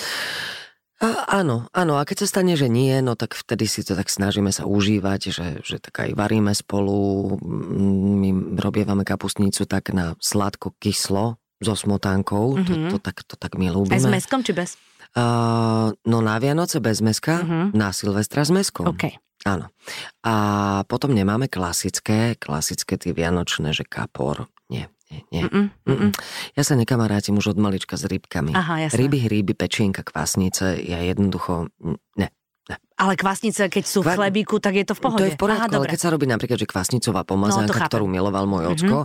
A, 1.04 1.44
áno, 1.44 1.68
áno, 1.76 2.00
a 2.00 2.08
keď 2.08 2.24
sa 2.24 2.40
stane, 2.40 2.56
že 2.56 2.72
nie, 2.72 2.96
no 3.04 3.20
tak 3.20 3.36
vtedy 3.36 3.68
si 3.68 3.84
to 3.84 4.00
tak 4.00 4.08
snažíme 4.08 4.48
sa 4.56 4.64
užívať, 4.64 5.22
že, 5.28 5.48
že 5.60 5.78
tak 5.84 6.08
aj 6.08 6.10
varíme 6.16 6.56
spolu, 6.56 7.36
my 8.24 8.56
robievame 8.56 9.04
kapustnicu 9.04 9.68
tak 9.68 9.92
na 9.92 10.16
sladko-kyslo 10.24 11.36
so 11.60 11.74
smotánkou, 11.76 12.46
mm-hmm. 12.56 12.68
to, 12.68 12.74
mhm. 12.74 12.90
to, 12.96 12.98
tak, 13.04 13.18
to 13.28 13.36
tak 13.36 13.60
my 13.60 13.68
ľúbime. 13.68 14.00
Aj 14.00 14.08
s 14.08 14.08
meskom 14.08 14.40
či 14.40 14.56
bez? 14.56 14.80
Uh, 15.16 15.92
no 16.08 16.20
na 16.24 16.40
Vianoce 16.40 16.80
bez 16.80 17.04
meska, 17.04 17.44
mm-hmm. 17.44 17.66
na 17.76 17.92
Silvestra 17.92 18.48
s 18.48 18.52
meskom. 18.56 18.96
Okay. 18.96 19.20
Áno. 19.44 19.68
A 20.24 20.34
potom 20.88 21.12
nemáme 21.12 21.52
klasické, 21.52 22.40
klasické 22.40 22.96
tie 22.96 23.12
vianočné, 23.12 23.76
že 23.76 23.84
kapor, 23.84 24.48
nie 24.72 24.88
nie. 25.12 25.44
Mm-mm, 25.46 25.66
mm-mm. 25.86 26.12
Ja 26.58 26.64
sa 26.66 26.74
nekamarátim 26.74 27.38
už 27.38 27.54
od 27.54 27.60
malička 27.62 27.94
s 27.94 28.10
rybkami. 28.10 28.58
Aha, 28.58 28.90
jasné. 28.90 28.98
Ryby, 29.06 29.18
hríby, 29.30 29.54
pečinka, 29.54 30.02
kvasnice, 30.02 30.82
ja 30.82 31.00
jednoducho, 31.06 31.70
ne, 32.18 32.34
ne. 32.66 32.76
Ale 32.96 33.20
kvasnice, 33.20 33.68
keď 33.68 33.84
sú 33.84 34.00
v 34.02 34.16
chlebíku, 34.16 34.58
tak 34.64 34.80
je 34.80 34.88
to 34.88 34.96
v 34.96 35.02
pohode. 35.04 35.20
To 35.20 35.28
je 35.28 35.36
v 35.36 35.42
poriadku, 35.42 35.68
Aha, 35.68 35.84
ale 35.84 35.92
keď 35.92 36.00
sa 36.00 36.10
robí 36.16 36.26
napríklad, 36.26 36.56
že 36.56 36.64
kvasnicová 36.64 37.28
pomazánka, 37.28 37.76
no, 37.76 37.86
ktorú 37.92 38.08
miloval 38.08 38.48
môj 38.48 38.72
mm-hmm. 38.72 38.76
ocko 38.88 38.98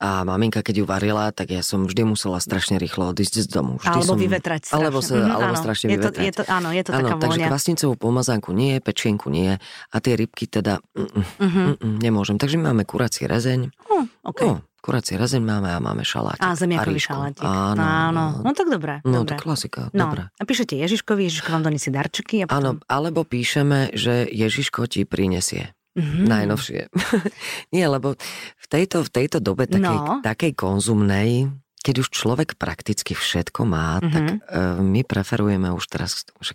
a 0.00 0.24
maminka, 0.24 0.64
keď 0.64 0.74
ju 0.80 0.84
varila, 0.88 1.28
tak 1.36 1.52
ja 1.52 1.60
som 1.60 1.84
vždy 1.84 2.16
musela 2.16 2.40
strašne 2.40 2.80
rýchlo 2.80 3.12
odísť 3.12 3.44
z 3.44 3.48
domu. 3.52 3.76
Vždy 3.76 3.92
alebo 3.92 4.08
som, 4.08 4.18
vyvetrať 4.18 4.60
strašne. 4.72 4.80
Alebo, 4.80 4.98
sa, 5.04 5.14
mm-hmm, 5.20 5.34
alebo 5.36 5.52
áno, 5.52 5.62
strašne 5.62 5.86
je 5.86 5.90
to, 5.92 6.00
vyvetrať. 6.00 6.24
Je 6.24 6.32
to, 6.32 6.42
áno, 6.48 6.68
je 6.72 6.82
to 6.82 6.90
áno, 6.90 6.98
taká 7.06 7.14
takže 7.20 7.40
kvasnicovú 7.44 7.94
pomazánku 8.00 8.50
nie, 8.56 8.74
pečienku 8.80 9.28
nie 9.28 9.52
a 9.92 9.96
tie 10.00 10.14
rybky 10.16 10.48
teda 10.48 10.80
mm, 10.96 11.06
mm-hmm. 11.36 11.66
mm, 11.76 11.96
nemôžem. 12.00 12.40
Takže 12.40 12.56
my 12.56 12.72
máme 12.72 12.88
kurací 12.88 13.28
rezeň. 13.28 13.68
Mm, 13.68 14.06
okay. 14.24 14.48
no, 14.48 14.64
Kurací 14.86 15.18
rezeň 15.18 15.42
máme 15.42 15.74
a 15.74 15.82
máme 15.82 16.06
šalát. 16.06 16.38
A 16.38 16.54
zemiakový 16.54 17.02
šalátik. 17.02 17.42
Áno, 17.42 17.82
áno. 17.82 18.24
No 18.46 18.54
tak 18.54 18.70
dobré. 18.70 19.02
No 19.02 19.26
dobré. 19.26 19.34
to 19.34 19.42
klasika, 19.42 19.90
no. 19.90 20.06
dobré. 20.06 20.30
A 20.38 20.42
píšete 20.46 20.78
Ježiškovi, 20.78 21.26
Ježiško 21.26 21.58
vám 21.58 21.66
donesie 21.66 21.90
darčeky 21.90 22.46
a 22.46 22.46
potom... 22.46 22.78
Áno, 22.78 22.86
alebo 22.86 23.26
píšeme, 23.26 23.90
že 23.98 24.30
Ježiško 24.30 24.86
ti 24.86 25.02
prinesie. 25.02 25.74
Mm-hmm. 25.98 26.24
Najnovšie. 26.30 26.80
Nie, 27.74 27.90
lebo 27.90 28.14
v 28.62 28.66
tejto, 28.70 29.02
v 29.02 29.10
tejto 29.10 29.42
dobe 29.42 29.66
takej, 29.66 29.98
no. 29.98 30.22
takej 30.22 30.54
konzumnej, 30.54 31.50
keď 31.82 32.06
už 32.06 32.08
človek 32.14 32.54
prakticky 32.54 33.18
všetko 33.18 33.66
má, 33.66 33.98
mm-hmm. 33.98 34.12
tak 34.14 34.24
uh, 34.38 34.78
my 34.86 35.02
preferujeme 35.02 35.66
už 35.74 35.82
teraz, 35.90 36.22
že 36.38 36.54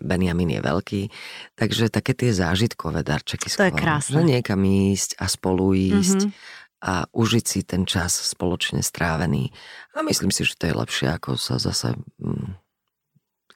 Benjamin 0.00 0.56
je 0.56 0.60
veľký, 0.64 1.02
takže 1.60 1.92
také 1.92 2.16
tie 2.16 2.32
zážitkové 2.32 3.04
darčeky. 3.04 3.52
To 3.52 3.60
skôr, 3.60 3.68
je 3.68 3.76
krásne. 3.76 4.16
Že 4.16 4.22
niekam 4.24 4.64
ísť 4.64 5.20
a 5.20 5.28
spolu 5.28 5.76
ísť. 5.76 6.32
Mm-hmm 6.32 6.64
a 6.82 7.08
užiť 7.08 7.44
si 7.44 7.60
ten 7.64 7.88
čas 7.88 8.12
spoločne 8.12 8.84
strávený. 8.84 9.50
A 9.96 10.04
myslím 10.04 10.28
si, 10.28 10.44
že 10.44 10.58
to 10.60 10.68
je 10.68 10.74
lepšie, 10.76 11.08
ako 11.08 11.40
sa 11.40 11.56
zase 11.56 11.96
mm, 12.20 12.60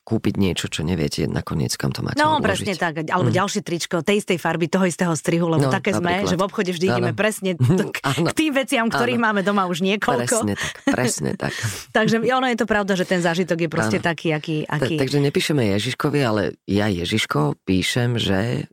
kúpiť 0.01 0.35
niečo, 0.41 0.67
čo 0.67 0.83
neviete 0.83 1.29
nakoniec, 1.31 1.71
kam 1.79 1.93
to 1.95 2.03
máte 2.03 2.19
No, 2.19 2.41
odložiť. 2.41 2.43
presne 2.43 2.73
tak. 2.75 2.93
Alebo 3.07 3.31
mm. 3.31 3.37
ďalšie 3.37 3.61
tričko 3.63 4.03
tej 4.03 4.25
istej 4.25 4.43
farby, 4.43 4.67
toho 4.67 4.89
istého 4.89 5.13
strihu, 5.15 5.47
lebo 5.47 5.69
no, 5.69 5.73
také 5.73 5.95
sme, 5.95 6.27
že 6.27 6.35
v 6.35 6.43
obchode 6.43 6.73
vždy 6.75 6.87
ideme 6.91 7.13
presne 7.15 7.55
t- 7.79 7.87
k 7.95 8.33
tým 8.35 8.53
veciam, 8.57 8.91
ktorých 8.91 9.21
ano. 9.21 9.27
máme 9.31 9.41
doma 9.47 9.69
už 9.71 9.85
niekoľko. 9.87 10.43
Presne 10.43 10.55
tak, 10.59 10.75
presne 10.89 11.31
tak. 11.39 11.55
Takže 11.97 12.25
ono 12.27 12.47
je 12.51 12.59
to 12.59 12.67
pravda, 12.67 12.99
že 12.99 13.07
ten 13.07 13.21
zážitok 13.23 13.69
je 13.69 13.71
proste 13.71 13.99
ano. 14.03 14.09
taký, 14.11 14.35
aký... 14.35 14.57
aký... 14.67 14.97
Ta, 14.99 15.07
takže 15.07 15.19
nepíšeme 15.21 15.63
Ježiškovi, 15.79 16.19
ale 16.25 16.43
ja 16.67 16.91
Ježiško 16.91 17.61
píšem, 17.63 18.19
že 18.19 18.67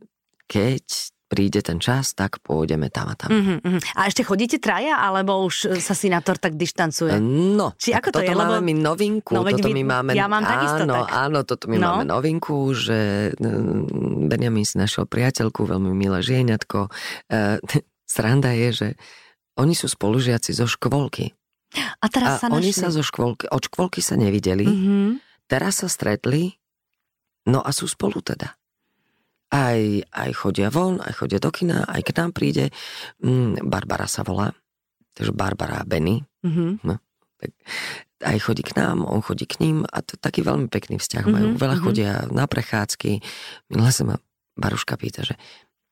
keď 0.48 1.14
príde 1.28 1.60
ten 1.60 1.76
čas, 1.76 2.16
tak 2.16 2.40
pôjdeme 2.40 2.88
tam 2.88 3.12
a 3.12 3.14
tam. 3.14 3.28
Uh-huh, 3.28 3.60
uh-huh. 3.60 3.80
A 3.94 4.08
ešte 4.08 4.24
chodíte 4.24 4.56
traja, 4.56 4.96
alebo 4.96 5.44
už 5.44 5.76
sa 5.78 5.92
si 5.92 6.08
na 6.08 6.24
tor 6.24 6.40
tak 6.40 6.56
dištancuje? 6.56 7.20
No, 7.20 7.76
Či 7.76 7.92
ako 7.92 8.08
to 8.08 8.18
toto 8.24 8.32
je? 8.32 8.34
máme 8.34 8.58
lebo... 8.58 8.66
my 8.66 8.74
novinku. 8.74 9.32
No, 9.36 9.44
toto 9.44 9.68
my 9.68 9.84
máme, 9.84 10.10
ja 10.16 10.26
mám 10.26 10.42
takisto 10.42 10.88
áno, 10.88 10.94
tak. 11.04 11.08
áno, 11.12 11.38
toto 11.44 11.64
my 11.68 11.76
no. 11.76 11.84
máme 11.84 12.04
novinku, 12.08 12.72
že 12.72 13.30
mm, 13.36 14.26
Benjamin 14.32 14.64
si 14.64 14.80
našiel 14.80 15.04
priateľku, 15.04 15.68
veľmi 15.68 15.92
milé 15.92 16.18
žieňatko. 16.24 16.88
E, 17.28 17.60
sranda 18.08 18.56
je, 18.56 18.68
že 18.72 18.88
oni 19.60 19.76
sú 19.76 19.86
spolužiaci 19.86 20.56
zo 20.56 20.64
škôlky. 20.64 21.36
A 22.00 22.08
teraz 22.08 22.40
a 22.40 22.48
sa 22.48 22.54
oni 22.56 22.72
sa 22.72 22.88
zo 22.88 23.04
škôlky, 23.04 23.52
od 23.52 23.60
škôlky 23.60 24.00
sa 24.00 24.16
nevideli, 24.16 24.64
uh-huh. 24.64 25.20
teraz 25.44 25.84
sa 25.84 25.88
stretli, 25.92 26.56
no 27.44 27.60
a 27.60 27.68
sú 27.76 27.84
spolu 27.84 28.24
teda 28.24 28.57
aj, 29.48 29.80
aj 30.12 30.30
chodia 30.36 30.68
von, 30.68 31.00
aj 31.00 31.24
chodia 31.24 31.40
do 31.40 31.48
kina, 31.48 31.84
aj 31.88 32.02
k 32.04 32.10
nám 32.16 32.30
príde. 32.36 32.68
Mm, 33.24 33.64
Barbara 33.64 34.04
sa 34.04 34.24
volá, 34.24 34.52
takže 35.16 35.32
Barbara 35.32 35.82
a 35.82 35.88
Benny. 35.88 36.20
Mm-hmm. 36.44 36.70
No, 36.84 37.00
tak 37.40 37.50
aj 38.18 38.38
chodí 38.42 38.66
k 38.66 38.74
nám, 38.74 39.06
on 39.06 39.22
chodí 39.22 39.46
k 39.46 39.62
ním 39.62 39.86
a 39.86 40.02
to 40.02 40.18
taký 40.18 40.42
veľmi 40.42 40.66
pekný 40.66 40.98
vzťah 40.98 41.24
majú. 41.24 41.46
Mm-hmm. 41.54 41.62
Veľa 41.62 41.76
mm-hmm. 41.78 41.86
chodia 41.86 42.12
na 42.34 42.44
prechádzky. 42.50 43.22
Minule 43.70 43.90
sa 43.94 44.02
ma 44.04 44.16
Baruška 44.58 44.98
pýta, 44.98 45.22
že 45.22 45.38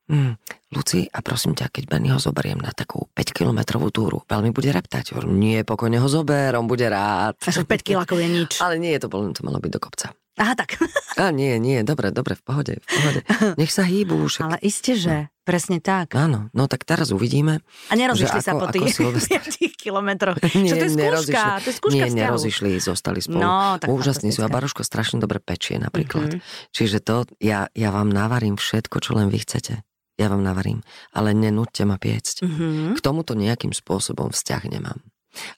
Mm, 0.06 0.38
Luci, 0.70 1.02
a 1.10 1.18
prosím 1.18 1.58
ťa, 1.58 1.66
keď 1.66 1.84
Benny 1.90 2.14
ho 2.14 2.22
zoberiem 2.22 2.62
na 2.62 2.70
takú 2.70 3.10
5-kilometrovú 3.10 3.90
túru, 3.90 4.22
veľmi 4.30 4.54
bude 4.54 4.70
reptať. 4.70 5.18
Nie, 5.26 5.66
pokojne 5.66 5.98
ho 5.98 6.06
zober, 6.06 6.54
on 6.54 6.70
bude 6.70 6.86
rád. 6.86 7.34
Až 7.42 7.66
5 7.66 7.82
kilákov 7.82 8.22
je 8.22 8.28
nič. 8.30 8.52
Ale 8.62 8.78
nie, 8.78 8.94
to, 9.02 9.10
bolo, 9.10 9.26
to 9.34 9.42
malo 9.42 9.58
byť 9.58 9.70
do 9.74 9.80
kopca. 9.82 10.14
Aha, 10.36 10.52
tak. 10.52 10.76
A 11.20 11.32
nie, 11.32 11.56
nie, 11.56 11.80
dobre, 11.80 12.12
dobre, 12.12 12.36
v 12.36 12.42
pohode, 12.44 12.72
v 12.76 12.86
pohode. 12.86 13.20
Nech 13.56 13.72
sa 13.72 13.88
hýbu. 13.88 14.28
Však... 14.28 14.44
Ale 14.44 14.58
iste, 14.60 14.92
že, 14.92 15.32
no. 15.32 15.44
presne 15.48 15.80
tak. 15.80 16.12
Áno, 16.12 16.52
no 16.52 16.68
tak 16.68 16.84
teraz 16.84 17.08
uvidíme. 17.08 17.64
A 17.88 17.96
nerozišli 17.96 18.44
sa 18.44 18.52
ako, 18.52 18.60
po 18.60 18.66
tých 18.68 18.92
5 19.00 19.32
kilometroch. 19.82 20.36
Nie, 20.60 20.72
Čo 20.72 20.76
to 20.76 20.84
je 20.84 20.92
skúška? 20.92 21.42
To 21.64 21.68
je 21.72 21.76
skúška 21.80 21.96
Nie, 21.96 22.06
nerozišli, 22.12 22.70
zostali 22.84 23.24
spolu. 23.24 23.40
No, 23.40 23.80
tak 23.80 23.88
Úžasní 23.88 24.28
sú 24.28 24.44
a 24.44 24.52
Baruško 24.52 24.84
strašne 24.84 25.16
dobre 25.16 25.40
pečie 25.40 25.80
napríklad. 25.80 26.36
Mm-hmm. 26.36 26.68
Čiže 26.76 27.00
to, 27.00 27.24
ja, 27.40 27.72
ja 27.72 27.88
vám 27.88 28.12
navarím 28.12 28.60
všetko, 28.60 29.00
čo 29.00 29.16
len 29.16 29.32
vy 29.32 29.40
chcete. 29.40 29.80
Ja 30.20 30.28
vám 30.28 30.44
navarím. 30.44 30.84
Ale 31.16 31.32
nenúďte 31.32 31.88
ma 31.88 31.96
piecť. 31.96 32.44
Mm-hmm. 32.44 32.96
K 32.96 33.00
tomuto 33.00 33.32
nejakým 33.32 33.72
spôsobom 33.72 34.36
vzťah 34.36 34.62
nemám. 34.68 35.00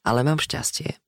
Ale 0.02 0.26
mám 0.26 0.42
šťastie, 0.42 0.98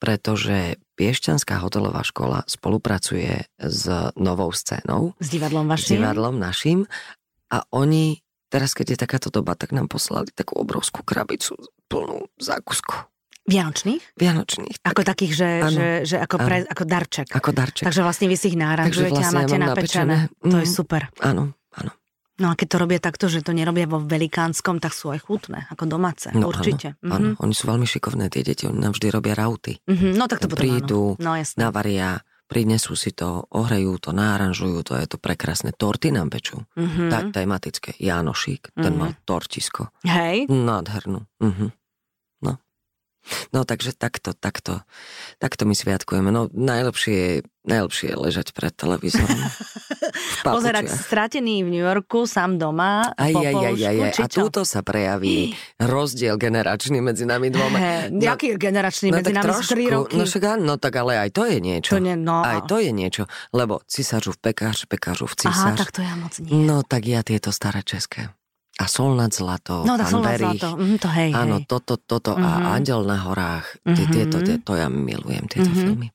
pretože 0.00 0.80
Piešťanská 0.96 1.60
hotelová 1.60 2.00
škola 2.00 2.42
spolupracuje 2.48 3.44
s 3.60 3.82
novou 4.16 4.48
scénou. 4.56 5.12
S 5.20 5.28
divadlom 5.28 5.68
vašim? 5.68 5.84
S 5.84 5.92
divadlom 6.00 6.36
našim. 6.40 6.78
A 7.52 7.62
oni, 7.70 8.24
teraz 8.48 8.72
keď 8.72 8.96
je 8.96 8.98
takáto 9.04 9.28
doba, 9.28 9.52
tak 9.54 9.76
nám 9.76 9.92
poslali 9.92 10.32
takú 10.32 10.56
obrovskú 10.56 11.04
krabicu 11.04 11.54
plnú 11.92 12.32
zákuskov. 12.40 13.12
Vianočných? 13.46 14.02
Vianočných. 14.18 14.82
Tak. 14.82 14.90
Ako 14.90 15.02
takých, 15.06 15.32
že, 15.38 15.50
že, 15.70 15.86
že 16.02 16.16
ako, 16.18 16.36
pre, 16.42 16.66
ako 16.66 16.82
darček. 16.82 17.30
Ako 17.30 17.54
darček. 17.54 17.86
Takže 17.86 18.02
vlastne 18.02 18.26
vy 18.26 18.34
si 18.34 18.50
ich 18.50 18.58
náranžujete 18.58 19.22
vlastne 19.22 19.30
a 19.30 19.38
máte 19.38 19.54
ja 19.54 19.62
napečené. 19.62 20.16
napečené. 20.26 20.50
To 20.50 20.56
je 20.58 20.66
mhm. 20.66 20.74
super. 20.74 21.02
Áno. 21.22 21.55
No 22.36 22.52
a 22.52 22.54
keď 22.54 22.66
to 22.68 22.76
robia 22.76 23.00
takto, 23.00 23.32
že 23.32 23.40
to 23.40 23.56
nerobia 23.56 23.88
vo 23.88 23.96
velikánskom, 23.96 24.76
tak 24.76 24.92
sú 24.92 25.08
aj 25.08 25.24
chutné, 25.24 25.64
ako 25.72 25.88
domáce, 25.88 26.28
no, 26.36 26.52
určite. 26.52 27.00
Áno, 27.00 27.00
mm-hmm. 27.00 27.16
áno, 27.16 27.28
oni 27.40 27.54
sú 27.56 27.64
veľmi 27.64 27.88
šikovné, 27.88 28.28
tie 28.28 28.44
deti, 28.44 28.68
oni 28.68 28.76
nám 28.76 28.92
vždy 28.92 29.08
robia 29.08 29.32
rauty. 29.32 29.80
Mm-hmm. 29.88 30.12
No 30.20 30.28
tak 30.28 30.44
to 30.44 30.52
potom 30.52 30.60
Prídu, 30.60 31.16
áno. 31.16 31.32
No, 31.32 31.32
navaria, 31.40 32.20
prinesú 32.44 32.92
si 32.92 33.16
to, 33.16 33.48
ohrejú 33.56 33.96
to, 33.96 34.12
náranžujú 34.12 34.84
to, 34.84 35.00
je 35.00 35.08
to 35.08 35.16
prekrásne. 35.16 35.72
Torty 35.72 36.12
nám 36.12 36.28
pečú, 36.28 36.60
mm-hmm. 36.76 37.08
tak 37.08 37.24
tematické. 37.32 37.90
Jánošík, 37.96 38.68
mm-hmm. 38.68 38.84
ten 38.84 38.92
mhm. 38.92 39.00
mal 39.00 39.12
tortisko. 39.24 39.88
Hej. 40.04 40.52
Nádhernú. 40.52 41.24
Mm-hmm. 41.40 41.68
No. 43.50 43.66
Takže 43.66 43.92
takto, 43.96 44.32
takto, 44.32 44.82
takto 45.42 45.62
my 45.66 45.74
sviatkujeme. 45.74 46.30
No 46.30 46.46
najlepšie 46.52 47.14
je, 47.14 47.34
najlepšie 47.66 48.14
je 48.14 48.16
ležať 48.16 48.46
pred 48.54 48.72
televízorom. 48.72 49.36
Pozerať 50.46 50.86
stratený 50.88 51.66
v 51.66 51.68
New 51.74 51.84
Yorku, 51.84 52.24
sám 52.24 52.56
doma, 52.56 53.10
aj, 53.18 53.32
po 53.34 53.40
aj, 53.42 53.54
aj, 53.54 53.76
aj, 53.82 53.96
aj. 54.06 54.12
A 54.22 54.26
túto 54.30 54.62
sa 54.62 54.80
prejaví 54.86 55.52
rozdiel 55.82 56.38
generačný 56.38 57.02
medzi 57.02 57.26
nami 57.26 57.50
dvoma. 57.50 57.76
He, 57.76 57.96
no, 58.14 58.22
jaký 58.22 58.54
generačný 58.54 59.10
no, 59.10 59.18
medzi 59.20 59.34
nami 59.34 59.44
trošku, 59.44 59.74
3 59.74 59.94
roky? 59.94 60.14
No 60.16 60.24
však 60.24 60.44
no 60.62 60.74
tak 60.78 60.94
ale 60.96 61.18
aj 61.26 61.30
to 61.34 61.42
je 61.44 61.58
niečo. 61.58 61.98
To 61.98 62.00
nie, 62.00 62.14
no. 62.14 62.40
Aj 62.40 62.62
to 62.64 62.78
je 62.78 62.94
niečo, 62.94 63.26
lebo 63.50 63.82
cisážu 63.90 64.32
v 64.32 64.38
pekář, 64.52 64.86
pekážu 64.86 65.26
v 65.26 65.34
cisáž. 65.36 65.76
Aha, 65.76 65.80
tak 65.80 65.90
to 65.90 66.00
ja 66.00 66.14
moc 66.14 66.34
nie. 66.38 66.50
No 66.54 66.86
tak 66.86 67.02
ja 67.04 67.26
tieto 67.26 67.50
staré 67.50 67.82
české. 67.82 68.30
A 68.76 68.84
sol 68.92 69.16
nad 69.16 69.32
zlato, 69.32 69.88
no, 69.88 69.96
sol 70.04 70.20
nad 70.20 70.36
zlato, 70.36 70.76
mm, 70.76 71.00
to 71.00 71.08
hej, 71.08 71.32
Áno, 71.32 71.64
hej. 71.64 71.64
toto, 71.64 71.96
toto 71.96 72.36
mm-hmm. 72.36 72.44
a 72.44 72.50
mhm. 72.60 72.66
Andel 72.76 73.00
na 73.08 73.18
horách, 73.24 73.66
mm-hmm. 73.80 74.12
tieto, 74.12 74.36
tie, 74.44 74.56
to 74.60 74.76
ja 74.76 74.92
milujem, 74.92 75.48
tieto 75.48 75.72
mm-hmm. 75.72 75.84
filmy. 75.88 76.08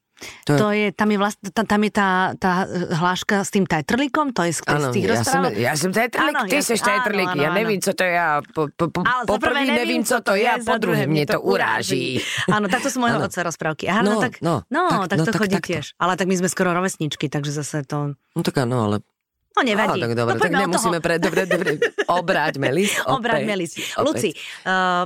To 0.46 0.54
je, 0.54 0.60
to 0.60 0.68
je, 0.72 0.88
tam 0.94 1.10
je, 1.10 1.18
vlast, 1.18 1.38
tam, 1.54 1.66
tam 1.66 1.82
je 1.82 1.92
tá, 1.92 2.10
tá 2.38 2.70
hláška 2.70 3.42
s 3.42 3.50
tým 3.50 3.66
tajtrlíkom, 3.66 4.38
to 4.38 4.46
je 4.46 4.54
z, 4.54 4.62
ano, 4.70 4.94
z 4.94 5.02
tých 5.02 5.06
ja 5.10 5.24
som, 5.26 5.42
ja 5.50 5.74
som 5.74 5.90
tajtrlík, 5.90 6.36
ty 6.46 6.58
ja, 6.58 6.64
seš 6.64 6.82
tajtrlík, 6.86 7.34
ja 7.34 7.50
nevím, 7.50 7.82
co 7.82 7.92
to 7.98 8.04
je, 8.06 8.16
po, 8.54 8.62
po, 8.70 8.86
po, 8.94 9.02
po 9.02 9.36
prvý 9.42 9.66
nevím, 9.66 10.06
co 10.06 10.22
to 10.22 10.38
je, 10.38 10.46
a 10.46 10.62
po 10.62 10.78
druhé 10.78 11.10
mne 11.10 11.26
to 11.26 11.42
uráží. 11.42 12.22
Áno, 12.46 12.70
takto 12.70 12.94
sú 12.94 13.02
mojho 13.02 13.18
otca 13.18 13.42
rozprávky. 13.42 13.90
Aha, 13.90 14.06
no, 14.06 14.18
no, 14.18 14.22
tak, 14.22 14.34
no, 14.46 14.62
no, 14.70 15.10
tak, 15.10 15.10
tak 15.10 15.18
no, 15.18 15.24
to 15.26 15.34
tak, 15.34 15.42
chodí 15.42 15.58
tak, 15.58 15.66
tiež. 15.66 15.86
Ale 15.98 16.14
tak 16.14 16.30
my 16.30 16.36
sme 16.38 16.50
skoro 16.54 16.70
rovesničky, 16.78 17.26
takže 17.26 17.52
zase 17.58 17.82
to... 17.90 18.14
No 18.38 18.42
tak 18.46 18.62
áno, 18.62 18.86
ale 18.86 19.02
No 19.52 19.62
nevadí. 19.68 20.00
Á, 20.00 20.04
tak 20.08 20.14
dobre, 20.16 20.36
no, 20.36 20.44
tak 20.44 20.54
nemusíme 20.56 21.00
pre... 21.04 21.20
Dobre, 21.20 21.44
dobre, 21.44 21.70
obráťme 22.08 22.72
list. 22.72 23.04
Obráťme 23.20 23.54
list. 23.60 23.78
Luci, 24.00 24.32
uh, 24.64 25.04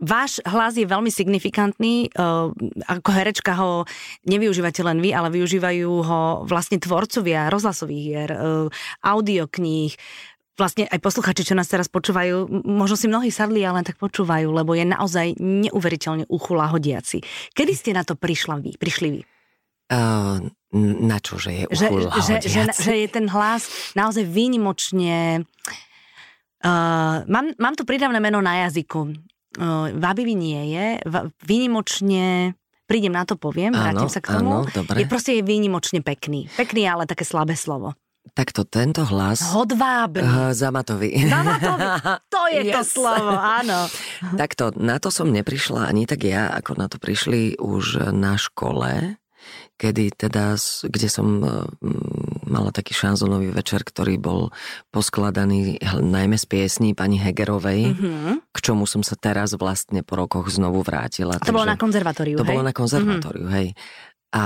váš 0.00 0.40
hlas 0.48 0.74
je 0.80 0.88
veľmi 0.88 1.12
signifikantný. 1.12 2.08
Uh, 2.16 2.50
ako 2.88 3.10
herečka 3.12 3.52
ho 3.60 3.84
nevyužívate 4.24 4.80
len 4.80 5.04
vy, 5.04 5.12
ale 5.12 5.28
využívajú 5.28 5.90
ho 5.92 6.22
vlastne 6.48 6.80
tvorcovia 6.80 7.52
rozhlasových 7.52 8.02
hier, 8.02 8.30
uh, 8.32 8.66
audiokníh, 9.04 9.92
vlastne 10.56 10.84
aj 10.88 11.00
posluchači, 11.00 11.48
čo 11.48 11.56
nás 11.56 11.68
teraz 11.68 11.88
počúvajú, 11.88 12.64
možno 12.64 12.96
si 12.96 13.08
mnohí 13.08 13.32
sadli, 13.32 13.64
ale 13.64 13.80
len 13.80 13.86
tak 13.88 13.96
počúvajú, 13.96 14.52
lebo 14.52 14.76
je 14.76 14.84
naozaj 14.84 15.40
neuveriteľne 15.40 16.28
uchula 16.28 16.68
hodiaci. 16.68 17.24
Kedy 17.56 17.72
ste 17.72 17.90
na 17.96 18.04
to 18.04 18.16
prišla 18.16 18.60
vy, 18.60 18.76
prišli 18.76 19.08
vy? 19.16 19.20
Uh, 19.92 20.40
na 20.72 21.20
čo, 21.20 21.36
že 21.36 21.52
je 21.52 21.64
že, 21.68 21.92
že, 22.24 22.36
že, 22.48 22.62
že 22.72 22.92
je 23.04 23.08
ten 23.12 23.28
hlas 23.28 23.92
naozaj 23.92 24.24
výnimočne... 24.24 25.44
Uh, 26.64 27.28
mám, 27.28 27.52
mám 27.60 27.76
tu 27.76 27.84
pridavné 27.84 28.16
meno 28.16 28.40
na 28.40 28.64
jazyku. 28.64 29.12
Uh, 29.60 29.92
vábivý 29.92 30.32
nie 30.32 30.72
je. 30.72 30.96
Výnimočne 31.44 32.56
prídem 32.88 33.12
na 33.12 33.28
to, 33.28 33.36
poviem, 33.36 33.76
áno, 33.76 33.84
vrátim 33.84 34.08
sa 34.08 34.24
k 34.24 34.40
tomu. 34.40 34.64
Áno, 34.64 34.72
dobre. 34.72 35.04
Je 35.04 35.06
proste 35.10 35.36
je 35.36 35.42
výnimočne 35.44 36.00
pekný. 36.00 36.48
Pekný, 36.56 36.88
ale 36.88 37.04
také 37.04 37.28
slabé 37.28 37.52
slovo. 37.52 37.92
Takto 38.32 38.64
tento 38.64 39.04
hlas... 39.04 39.44
Hodvábny. 39.52 40.24
Uh, 40.24 40.56
zamatový. 40.56 41.28
Zamatový, 41.28 41.84
to 42.32 42.40
je 42.48 42.60
yes. 42.64 42.74
to 42.80 42.82
slovo, 43.02 43.36
áno. 43.36 43.92
Takto, 44.40 44.72
na 44.78 44.96
to 44.96 45.12
som 45.12 45.28
neprišla 45.28 45.84
ani 45.90 46.08
tak 46.08 46.24
ja, 46.24 46.48
ako 46.48 46.80
na 46.80 46.88
to 46.88 46.96
prišli 46.96 47.60
už 47.60 48.08
na 48.16 48.40
škole 48.40 49.20
kedy 49.76 50.14
teda, 50.14 50.54
kde 50.86 51.08
som 51.10 51.26
e, 51.42 51.48
mala 52.46 52.70
taký 52.70 52.94
šanzonový 52.94 53.50
večer, 53.50 53.82
ktorý 53.82 54.20
bol 54.20 54.54
poskladaný 54.94 55.80
najmä 55.98 56.36
z 56.38 56.46
piesní 56.46 56.90
pani 56.92 57.18
Hegerovej, 57.18 57.96
mm-hmm. 57.96 58.34
k 58.52 58.58
čomu 58.62 58.84
som 58.86 59.00
sa 59.00 59.18
teraz 59.18 59.56
vlastne 59.56 60.06
po 60.06 60.14
rokoch 60.20 60.52
znovu 60.52 60.84
vrátila. 60.86 61.40
To 61.42 61.50
bolo 61.50 61.66
na 61.66 61.78
konzervatóriu, 61.80 62.36
To 62.38 62.46
hej? 62.46 62.50
bolo 62.52 62.62
na 62.62 62.74
konzervatóriu, 62.74 63.44
mm-hmm. 63.48 63.56
hej. 63.58 63.68
A, 64.32 64.44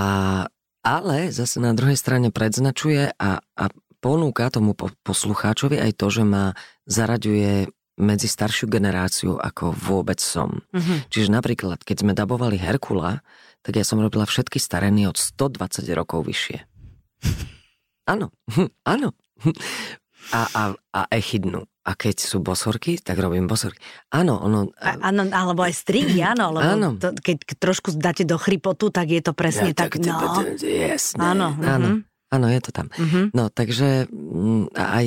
ale 0.83 1.17
zase 1.31 1.59
na 1.63 1.75
druhej 1.75 1.99
strane 1.99 2.31
predznačuje 2.31 3.11
a, 3.15 3.43
a 3.43 3.65
ponúka 3.99 4.47
tomu 4.55 4.75
poslucháčovi 4.79 5.83
aj 5.83 5.93
to, 5.99 6.07
že 6.11 6.23
ma 6.23 6.55
zaraďuje 6.87 7.71
medzi 7.97 8.29
staršiu 8.29 8.69
generáciu, 8.69 9.41
ako 9.41 9.73
vôbec 9.73 10.21
som. 10.21 10.61
Mm-hmm. 10.71 10.99
Čiže 11.09 11.29
napríklad, 11.33 11.81
keď 11.81 11.97
sme 12.05 12.13
dabovali 12.13 12.61
Herkula, 12.61 13.25
tak 13.67 13.75
ja 13.75 13.83
som 13.83 13.99
robila 13.99 14.23
všetky 14.23 14.63
stareny 14.63 15.11
od 15.11 15.19
120 15.19 15.83
rokov 15.99 16.23
vyššie. 16.23 16.63
Áno, 18.07 18.31
áno. 18.95 19.19
A, 20.31 20.41
a, 20.47 20.63
a 20.95 21.01
echidnú. 21.11 21.67
A 21.83 21.99
keď 21.99 22.23
sú 22.23 22.39
bosorky, 22.39 22.99
tak 23.03 23.19
robím 23.19 23.51
bosorky. 23.51 23.83
Áno, 24.15 24.39
ono... 24.39 24.71
Áno, 24.79 25.23
alebo 25.31 25.67
aj 25.67 25.75
strihy, 25.75 26.19
áno, 26.23 26.55
lebo 26.55 26.67
áno. 26.67 26.89
To, 26.99 27.15
keď 27.15 27.59
trošku 27.59 27.95
dáte 27.95 28.23
do 28.23 28.39
chrypotu, 28.39 28.95
tak 28.95 29.11
je 29.11 29.23
to 29.23 29.35
presne 29.35 29.75
ja, 29.75 29.87
tak, 29.87 29.99
tak, 29.99 30.07
no. 30.07 30.43
Jasné. 30.63 31.19
Áno. 31.19 31.55
áno. 31.63 31.89
Uh-huh. 31.99 32.35
Áno, 32.35 32.47
je 32.51 32.61
to 32.63 32.71
tam. 32.75 32.91
Uh-huh. 32.91 33.31
No, 33.35 33.51
takže 33.55 34.11
mm, 34.11 34.75
aj 34.75 35.07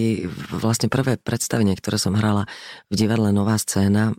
vlastne 0.55 0.87
prvé 0.87 1.19
predstavenie, 1.19 1.75
ktoré 1.75 1.99
som 1.99 2.15
hrala 2.15 2.47
v 2.87 2.95
divadle 2.95 3.35
Nová 3.35 3.59
scéna, 3.59 4.15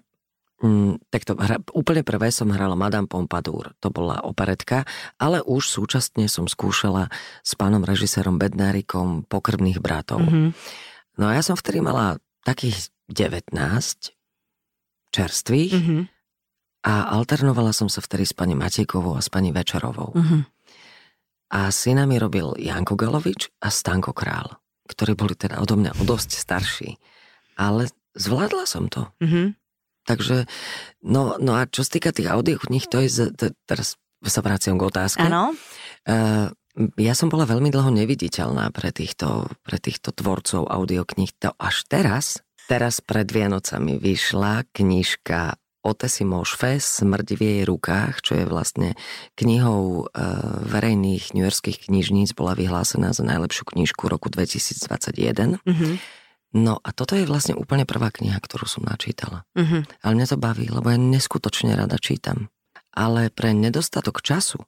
Mm, 0.61 1.01
to 1.09 1.33
hra, 1.41 1.57
úplne 1.73 2.05
prvé 2.05 2.29
som 2.29 2.53
hrala 2.53 2.77
Madame 2.77 3.09
Pompadour, 3.09 3.73
to 3.81 3.89
bola 3.89 4.21
operetka, 4.21 4.85
ale 5.17 5.41
už 5.41 5.65
súčasne 5.65 6.29
som 6.29 6.45
skúšala 6.45 7.09
s 7.41 7.57
pánom 7.57 7.81
režisérom 7.81 8.37
Bednárikom 8.37 9.25
Pokrvných 9.25 9.81
bratov. 9.81 10.21
Mm-hmm. 10.21 10.49
No 11.17 11.25
a 11.29 11.37
ja 11.37 11.41
som 11.41 11.57
vtedy 11.57 11.81
mala 11.81 12.21
takých 12.45 12.93
19 13.09 13.57
čerstvých 15.11 15.73
mm-hmm. 15.73 16.03
a 16.85 16.95
alternovala 17.17 17.73
som 17.73 17.89
sa 17.89 18.05
vtedy 18.05 18.29
s 18.29 18.37
pani 18.37 18.53
Matejkovou 18.53 19.17
a 19.17 19.25
s 19.25 19.33
pani 19.33 19.57
Večerovou. 19.57 20.13
Mm-hmm. 20.13 20.43
A 21.51 21.73
syna 21.75 22.05
mi 22.05 22.21
robil 22.21 22.53
Janko 22.61 22.95
Galovič 22.95 23.51
a 23.65 23.73
Stanko 23.73 24.15
Král, 24.15 24.61
ktorí 24.87 25.17
boli 25.19 25.35
teda 25.35 25.59
odo 25.59 25.75
mňa 25.75 25.99
dosť 25.99 26.31
starší. 26.37 26.91
Ale 27.59 27.91
zvládla 28.15 28.65
som 28.71 28.87
to. 28.87 29.11
Mm-hmm. 29.19 29.60
Takže, 30.09 30.49
no, 31.05 31.37
no 31.37 31.53
a 31.57 31.69
čo 31.69 31.85
sa 31.85 31.91
týka 31.93 32.11
tých 32.11 32.31
audiokníh, 32.33 32.85
to 32.89 33.05
je, 33.05 33.31
to, 33.33 33.53
teraz 33.69 34.01
sa 34.25 34.41
vraciam 34.45 34.77
k 34.77 34.87
otázke. 34.89 35.25
Áno. 35.25 35.57
Uh, 36.05 36.53
ja 36.97 37.13
som 37.19 37.29
bola 37.29 37.45
veľmi 37.45 37.69
dlho 37.69 37.91
neviditeľná 37.93 38.71
pre 38.71 38.95
týchto, 38.95 39.51
pre 39.67 39.77
týchto 39.77 40.15
tvorcov 40.15 40.71
audiokníh. 40.71 41.33
To 41.45 41.53
až 41.59 41.85
teraz, 41.91 42.41
teraz 42.71 43.03
pred 43.03 43.27
Vianocami 43.27 43.99
vyšla 43.99 44.71
knižka 44.71 45.59
Otesimo 45.81 46.45
Šfe, 46.45 46.77
Smrť 46.77 47.29
v 47.37 47.41
jej 47.41 47.63
rukách, 47.65 48.21
čo 48.21 48.37
je 48.37 48.45
vlastne 48.45 48.93
knihou 49.41 50.05
e, 50.05 50.23
verejných 50.69 51.33
newyorských 51.33 51.89
knižníc, 51.89 52.37
bola 52.37 52.53
vyhlásená 52.53 53.17
za 53.17 53.25
najlepšiu 53.25 53.65
knižku 53.65 54.05
roku 54.05 54.29
2021. 54.29 55.57
Mm-hmm. 55.65 55.93
No 56.51 56.83
a 56.83 56.91
toto 56.91 57.15
je 57.15 57.29
vlastne 57.31 57.55
úplne 57.55 57.87
prvá 57.87 58.11
kniha, 58.11 58.39
ktorú 58.43 58.67
som 58.67 58.83
načítala. 58.83 59.47
Uh-huh. 59.55 59.87
Ale 60.03 60.13
mňa 60.19 60.27
to 60.35 60.39
baví, 60.39 60.67
lebo 60.67 60.91
ja 60.91 60.99
neskutočne 60.99 61.79
rada 61.79 61.95
čítam. 61.95 62.51
Ale 62.91 63.31
pre 63.31 63.55
nedostatok 63.55 64.19
času 64.19 64.59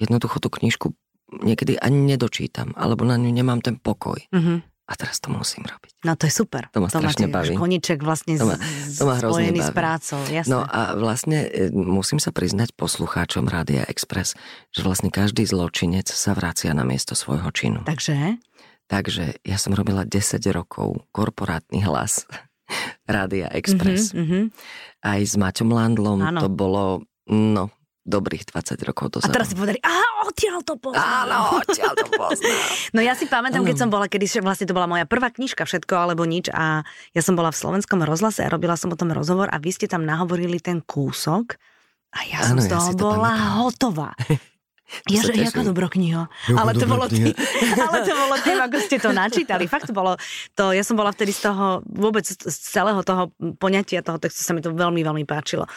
jednoducho 0.00 0.40
tú 0.40 0.48
knižku 0.48 0.96
niekedy 1.44 1.76
ani 1.76 2.16
nedočítam, 2.16 2.72
alebo 2.72 3.04
na 3.04 3.20
ňu 3.20 3.28
nemám 3.28 3.60
ten 3.60 3.76
pokoj. 3.76 4.16
Uh-huh. 4.32 4.64
A 4.88 4.96
teraz 4.96 5.20
to 5.20 5.28
musím 5.28 5.68
robiť. 5.68 6.00
No 6.08 6.16
to 6.16 6.24
je 6.24 6.32
super. 6.32 6.72
To 6.72 6.80
ma 6.80 6.88
strašne 6.88 7.28
baví. 7.28 7.52
Koniček 7.60 8.00
vlastne 8.00 8.40
to 8.40 8.48
ma, 8.48 8.56
to 8.96 9.04
ma 9.04 9.20
spojený 9.20 9.60
baví. 9.60 9.68
s 9.68 9.72
prácou, 9.76 10.20
jasné. 10.32 10.48
No 10.48 10.64
a 10.64 10.96
vlastne 10.96 11.44
e, 11.44 11.68
musím 11.68 12.16
sa 12.16 12.32
priznať 12.32 12.72
poslucháčom 12.72 13.44
Rádia 13.52 13.84
Express, 13.84 14.32
že 14.72 14.80
vlastne 14.80 15.12
každý 15.12 15.44
zločinec 15.44 16.08
sa 16.08 16.32
vracia 16.32 16.72
na 16.72 16.88
miesto 16.88 17.12
svojho 17.12 17.52
činu. 17.52 17.84
Takže? 17.84 18.40
Takže 18.88 19.44
ja 19.44 19.60
som 19.60 19.76
robila 19.76 20.08
10 20.08 20.40
rokov 20.50 21.04
korporátny 21.12 21.84
hlas 21.84 22.24
Rádia 23.08 23.52
Express. 23.52 24.16
Mm-hmm, 24.16 24.24
mm-hmm. 24.24 25.04
Aj 25.04 25.20
s 25.20 25.34
Maťom 25.36 25.70
Landlom 25.70 26.20
ano. 26.24 26.40
to 26.40 26.48
bolo, 26.48 26.84
no, 27.28 27.68
dobrých 28.08 28.48
20 28.48 28.88
rokov 28.88 29.20
dozadu. 29.20 29.28
A 29.28 29.36
teraz 29.36 29.52
si 29.52 29.54
povedali, 29.54 29.76
aha, 29.84 30.24
odtiaľ 30.24 30.64
to 30.64 30.80
poznám. 30.80 31.28
Áno, 31.28 31.60
odtiaľ 31.60 31.92
to 31.92 32.08
poznám. 32.08 32.66
no 32.96 33.00
ja 33.04 33.12
si 33.12 33.28
pamätám, 33.28 33.60
keď 33.60 33.76
som 33.76 33.92
bola, 33.92 34.08
kedy 34.08 34.40
vlastne 34.40 34.64
to 34.64 34.72
bola 34.72 34.88
moja 34.88 35.04
prvá 35.04 35.28
knižka, 35.28 35.68
všetko 35.68 35.92
alebo 35.92 36.24
nič 36.24 36.48
a 36.48 36.80
ja 37.12 37.22
som 37.22 37.36
bola 37.36 37.52
v 37.52 37.60
slovenskom 37.60 38.00
rozhlase 38.00 38.40
a 38.40 38.48
robila 38.48 38.80
som 38.80 38.88
o 38.88 38.96
tom 38.96 39.12
rozhovor 39.12 39.52
a 39.52 39.60
vy 39.60 39.76
ste 39.76 39.84
tam 39.84 40.08
nahovorili 40.08 40.56
ten 40.64 40.80
kúsok 40.80 41.60
a 42.16 42.24
ja 42.24 42.40
som 42.40 42.56
ano, 42.56 42.64
z 42.64 42.68
toho 42.72 42.90
ja 42.90 42.96
bola 42.96 43.32
pamätám. 43.36 43.56
hotová. 43.60 44.10
Ja, 45.08 45.20
že 45.20 45.36
jaká 45.36 45.64
dobrokniha. 45.64 46.32
Ale 46.56 46.72
to, 46.72 46.88
bolo 46.88 47.06
tým, 47.08 47.32
ale 47.76 47.98
to 48.08 48.14
bolo 48.16 48.36
tým, 48.40 48.58
ako 48.60 48.76
ste 48.80 48.96
to 48.96 49.10
načítali. 49.12 49.68
Fakt 49.68 49.88
to 49.88 49.94
bolo, 49.94 50.16
to, 50.56 50.72
ja 50.72 50.80
som 50.80 50.96
bola 50.96 51.12
vtedy 51.12 51.32
z 51.32 51.48
toho, 51.48 51.84
vôbec 51.84 52.24
z 52.24 52.56
celého 52.56 53.00
toho 53.04 53.32
poňatia 53.60 54.00
toho 54.00 54.16
textu 54.16 54.40
sa 54.40 54.56
mi 54.56 54.64
to 54.64 54.72
veľmi, 54.72 55.04
veľmi 55.04 55.24
páčilo. 55.28 55.68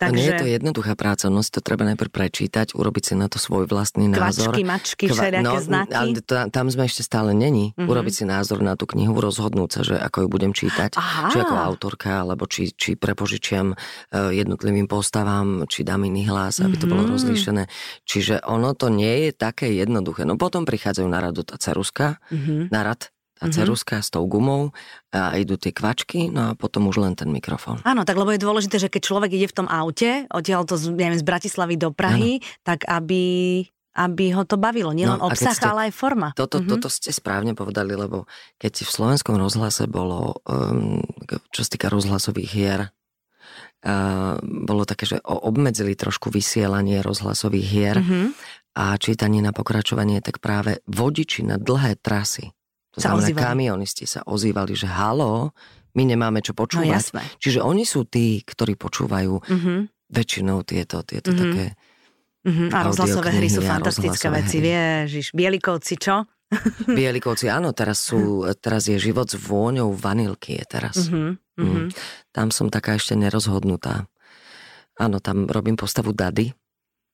Takže... 0.00 0.08
A 0.08 0.16
nie 0.16 0.28
je 0.28 0.40
to 0.40 0.48
jednoduchá 0.48 0.96
práca, 0.96 1.28
no 1.28 1.44
si 1.44 1.52
to 1.52 1.60
treba 1.60 1.84
najprv 1.84 2.08
prečítať, 2.08 2.72
urobiť 2.72 3.12
si 3.12 3.14
na 3.14 3.28
to 3.28 3.36
svoj 3.36 3.68
vlastný 3.68 4.08
názor. 4.08 4.56
Kvačky, 4.56 4.62
mačky, 4.64 5.04
Kva... 5.12 5.16
všelijaké 5.20 5.44
no, 5.44 5.60
znaky. 5.60 5.92
Ale 5.92 6.08
tam 6.48 6.66
sme 6.72 6.84
ešte 6.88 7.04
stále 7.04 7.36
není. 7.36 7.76
Mm-hmm. 7.76 7.90
Urobiť 7.90 8.14
si 8.16 8.24
názor 8.24 8.64
na 8.64 8.74
tú 8.80 8.88
knihu, 8.88 9.12
rozhodnúť 9.20 9.70
sa, 9.70 9.80
že 9.84 9.96
ako 10.00 10.24
ju 10.24 10.28
budem 10.32 10.52
čítať, 10.56 10.96
Aha. 10.96 11.28
či 11.28 11.36
ako 11.44 11.54
autorka, 11.54 12.24
alebo 12.24 12.48
či, 12.48 12.72
či 12.72 12.96
prepožičiam 12.96 13.76
uh, 13.76 14.32
jednotlivým 14.32 14.88
postavám, 14.88 15.68
či 15.68 15.84
dám 15.84 16.08
iný 16.08 16.28
hlas, 16.28 16.64
aby 16.64 16.74
mm-hmm. 16.74 16.80
to 16.80 16.86
bolo 16.88 17.02
mhm. 17.04 17.10
rozlíšené. 17.12 17.64
Čiže 18.08 18.34
ono 18.54 18.72
to 18.78 18.88
nie 18.88 19.28
je 19.28 19.30
také 19.34 19.74
jednoduché. 19.74 20.22
No 20.22 20.38
potom 20.38 20.62
prichádzajú 20.62 21.08
na 21.10 21.20
radu 21.20 21.42
tá 21.42 21.58
ceruska, 21.58 22.22
mm-hmm. 22.30 22.70
na 22.70 22.80
rad 22.86 23.10
tá 23.34 23.50
mm-hmm. 23.50 23.56
ceruska 23.58 23.96
s 23.98 24.14
tou 24.14 24.22
gumou 24.30 24.70
a 25.10 25.34
idú 25.34 25.58
tie 25.58 25.74
kvačky, 25.74 26.30
no 26.30 26.54
a 26.54 26.56
potom 26.56 26.86
už 26.86 27.02
len 27.02 27.18
ten 27.18 27.28
mikrofón. 27.34 27.82
Áno, 27.82 28.06
tak 28.06 28.14
lebo 28.14 28.30
je 28.30 28.38
dôležité, 28.38 28.78
že 28.78 28.86
keď 28.86 29.02
človek 29.02 29.30
ide 29.34 29.50
v 29.50 29.56
tom 29.58 29.66
aute, 29.66 30.30
odtiaľ 30.30 30.62
to 30.62 30.78
neviem, 30.94 31.18
z 31.18 31.26
Bratislavy 31.26 31.74
do 31.74 31.90
Prahy, 31.90 32.38
ano. 32.38 32.46
tak 32.62 32.86
aby 32.86 33.22
aby 33.94 34.34
ho 34.34 34.42
to 34.42 34.58
bavilo. 34.58 34.90
Nielen 34.90 35.22
no, 35.22 35.30
obsah, 35.30 35.54
ste, 35.54 35.70
ale 35.70 35.86
aj 35.86 35.92
forma. 35.94 36.34
Toto, 36.34 36.58
mm-hmm. 36.58 36.72
toto 36.74 36.90
ste 36.90 37.14
správne 37.14 37.54
povedali, 37.54 37.94
lebo 37.94 38.26
keď 38.58 38.82
v 38.82 38.90
slovenskom 38.90 39.38
rozhlase 39.38 39.86
bolo, 39.86 40.42
um, 40.50 40.98
čo 41.54 41.62
sa 41.62 41.70
týka 41.70 41.86
rozhlasových 41.94 42.50
hier, 42.50 42.80
bolo 44.42 44.82
také, 44.88 45.04
že 45.04 45.20
obmedzili 45.24 45.92
trošku 45.92 46.32
vysielanie 46.32 47.04
rozhlasových 47.04 47.66
hier 47.68 47.96
mm-hmm. 48.00 48.26
a 48.80 48.96
čítanie 48.96 49.44
na 49.44 49.52
pokračovanie, 49.52 50.24
tak 50.24 50.40
práve 50.40 50.80
vodiči 50.88 51.44
na 51.44 51.60
dlhé 51.60 52.00
trasy, 52.00 52.56
to 52.96 53.04
sa 53.04 53.12
znamená 53.12 53.28
ozývali. 53.28 53.44
kamionisti 53.44 54.04
sa 54.08 54.24
ozývali, 54.24 54.72
že 54.72 54.88
halo, 54.88 55.52
my 55.94 56.02
nemáme 56.08 56.40
čo 56.40 56.56
počúvať. 56.56 57.12
No, 57.12 57.20
Čiže 57.38 57.60
oni 57.60 57.84
sú 57.84 58.08
tí, 58.08 58.40
ktorí 58.40 58.74
počúvajú 58.80 59.34
mm-hmm. 59.44 59.78
väčšinou 60.10 60.64
tieto, 60.64 61.04
tieto 61.04 61.30
mm-hmm. 61.32 61.44
také 61.44 61.66
Mm-hmm. 62.44 62.76
A 62.76 62.78
rozhlasové 62.84 63.40
hry 63.40 63.48
sú 63.48 63.64
fantastické 63.64 64.28
veci, 64.28 64.60
vieš, 64.60 65.32
Bielikovci, 65.32 65.96
čo? 65.96 66.28
Bielikovci, 66.98 67.50
áno, 67.50 67.74
teraz, 67.76 68.02
sú, 68.04 68.44
teraz 68.58 68.86
je 68.86 68.96
život 68.98 69.26
s 69.28 69.36
vôňou 69.38 69.92
vanilky, 69.94 70.58
je 70.60 70.64
teraz. 70.66 70.96
Mm-hmm. 71.08 71.30
Mm. 71.60 71.88
Tam 72.34 72.48
som 72.50 72.70
taká 72.70 72.98
ešte 72.98 73.14
nerozhodnutá. 73.14 74.10
Áno, 74.98 75.18
tam 75.18 75.50
robím 75.50 75.74
postavu 75.74 76.14
Dady, 76.14 76.54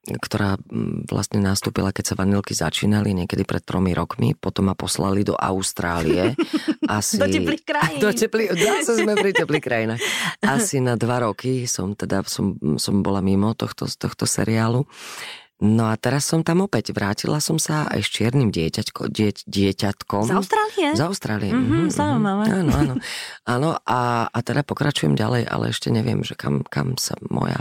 ktorá 0.00 0.56
mm, 0.56 1.12
vlastne 1.12 1.44
nastúpila, 1.44 1.92
keď 1.92 2.12
sa 2.12 2.14
vanilky 2.16 2.56
začínali 2.56 3.12
niekedy 3.12 3.44
pred 3.44 3.60
tromi 3.60 3.92
rokmi, 3.92 4.32
potom 4.32 4.72
ma 4.72 4.74
poslali 4.76 5.20
do 5.28 5.36
Austrálie. 5.36 6.32
Asi, 6.88 7.20
do 7.20 7.28
teplých 7.28 7.62
krajín. 7.62 8.00
Do 8.04 8.10
teplých, 8.10 8.50
zase 8.56 9.04
sme 9.04 9.12
pri 9.14 9.36
teplých 9.36 9.64
krajinách. 9.64 10.00
Asi 10.40 10.80
na 10.80 10.96
dva 10.96 11.28
roky 11.28 11.68
som 11.68 11.92
teda 11.92 12.24
som, 12.24 12.56
som 12.80 13.04
bola 13.04 13.20
mimo 13.20 13.52
tohto, 13.52 13.84
tohto 13.86 14.24
seriálu. 14.24 14.88
No 15.60 15.92
a 15.92 15.94
teraz 16.00 16.24
som 16.24 16.40
tam 16.40 16.64
opäť, 16.64 16.96
vrátila 16.96 17.36
som 17.36 17.60
sa 17.60 17.84
aj 17.92 18.00
s 18.00 18.08
čiernym 18.08 18.48
dieťaťko, 18.48 19.12
dieť, 19.12 19.44
dieťatkom. 19.44 20.24
Z 20.24 20.32
Austrálie? 20.32 20.88
Z 20.96 21.00
Austrálie. 21.04 21.52
Mm-hmm, 21.52 21.68
mm-hmm, 21.68 21.92
zaujímavé. 21.92 22.44
Áno, 22.48 22.72
áno. 22.72 22.94
áno 23.44 23.70
a, 23.84 24.24
a 24.32 24.38
teda 24.40 24.64
pokračujem 24.64 25.12
ďalej, 25.12 25.44
ale 25.44 25.68
ešte 25.68 25.92
neviem, 25.92 26.24
že 26.24 26.32
kam, 26.32 26.64
kam 26.64 26.96
sa 26.96 27.12
moja, 27.28 27.60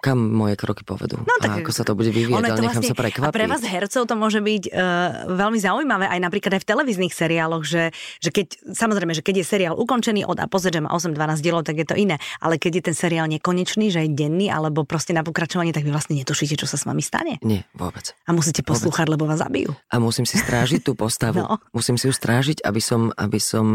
kam 0.00 0.24
moje 0.24 0.56
kroky 0.56 0.88
povedú. 0.88 1.20
No, 1.20 1.36
tak, 1.36 1.52
a 1.52 1.60
ako 1.60 1.70
sa 1.76 1.84
to 1.84 1.92
bude 1.92 2.08
vyvíjať, 2.16 2.32
ale 2.32 2.64
nechám 2.64 2.80
vlastne, 2.80 2.96
sa 2.96 2.96
prekvapiť. 2.96 3.28
A 3.28 3.36
pre 3.36 3.44
vás 3.44 3.60
hercov 3.60 4.02
to 4.08 4.14
môže 4.16 4.40
byť 4.40 4.62
uh, 4.72 5.28
veľmi 5.36 5.58
zaujímavé, 5.60 6.08
aj 6.08 6.20
napríklad 6.24 6.56
aj 6.56 6.62
v 6.64 6.68
televíznych 6.72 7.12
seriáloch, 7.12 7.68
že, 7.68 7.92
že 8.24 8.32
keď, 8.32 8.72
samozrejme, 8.72 9.12
že 9.12 9.20
keď 9.20 9.44
je 9.44 9.46
seriál 9.46 9.76
ukončený 9.76 10.24
od 10.24 10.40
a 10.40 10.48
pozrieť, 10.48 10.80
že 10.80 10.84
má 10.88 10.96
8-12 10.96 11.44
dielov, 11.44 11.62
tak 11.68 11.76
je 11.76 11.86
to 11.86 11.92
iné. 11.92 12.16
Ale 12.40 12.56
keď 12.56 12.80
je 12.80 12.82
ten 12.88 12.96
seriál 12.96 13.28
nekonečný, 13.28 13.92
že 13.92 14.08
je 14.08 14.10
denný, 14.16 14.48
alebo 14.48 14.88
proste 14.88 15.12
na 15.12 15.20
pokračovanie, 15.20 15.76
tak 15.76 15.84
vy 15.84 15.92
vlastne 15.92 16.16
netušíte, 16.16 16.56
čo 16.56 16.64
sa 16.64 16.80
s 16.80 16.88
vami 16.88 17.04
stane. 17.04 17.33
Nie, 17.42 17.66
vôbec. 17.74 18.12
A 18.28 18.30
musíte 18.36 18.62
poslúchať, 18.62 19.10
lebo 19.10 19.26
vás 19.26 19.42
zabijú. 19.42 19.74
A 19.90 19.96
musím 19.98 20.28
si 20.28 20.38
strážiť 20.38 20.84
tú 20.84 20.92
postavu. 20.94 21.40
no. 21.46 21.58
Musím 21.74 21.98
si 21.98 22.06
ju 22.06 22.14
strážiť, 22.14 22.62
aby 22.62 22.78
som, 22.78 23.10
aby 23.16 23.40
som, 23.42 23.66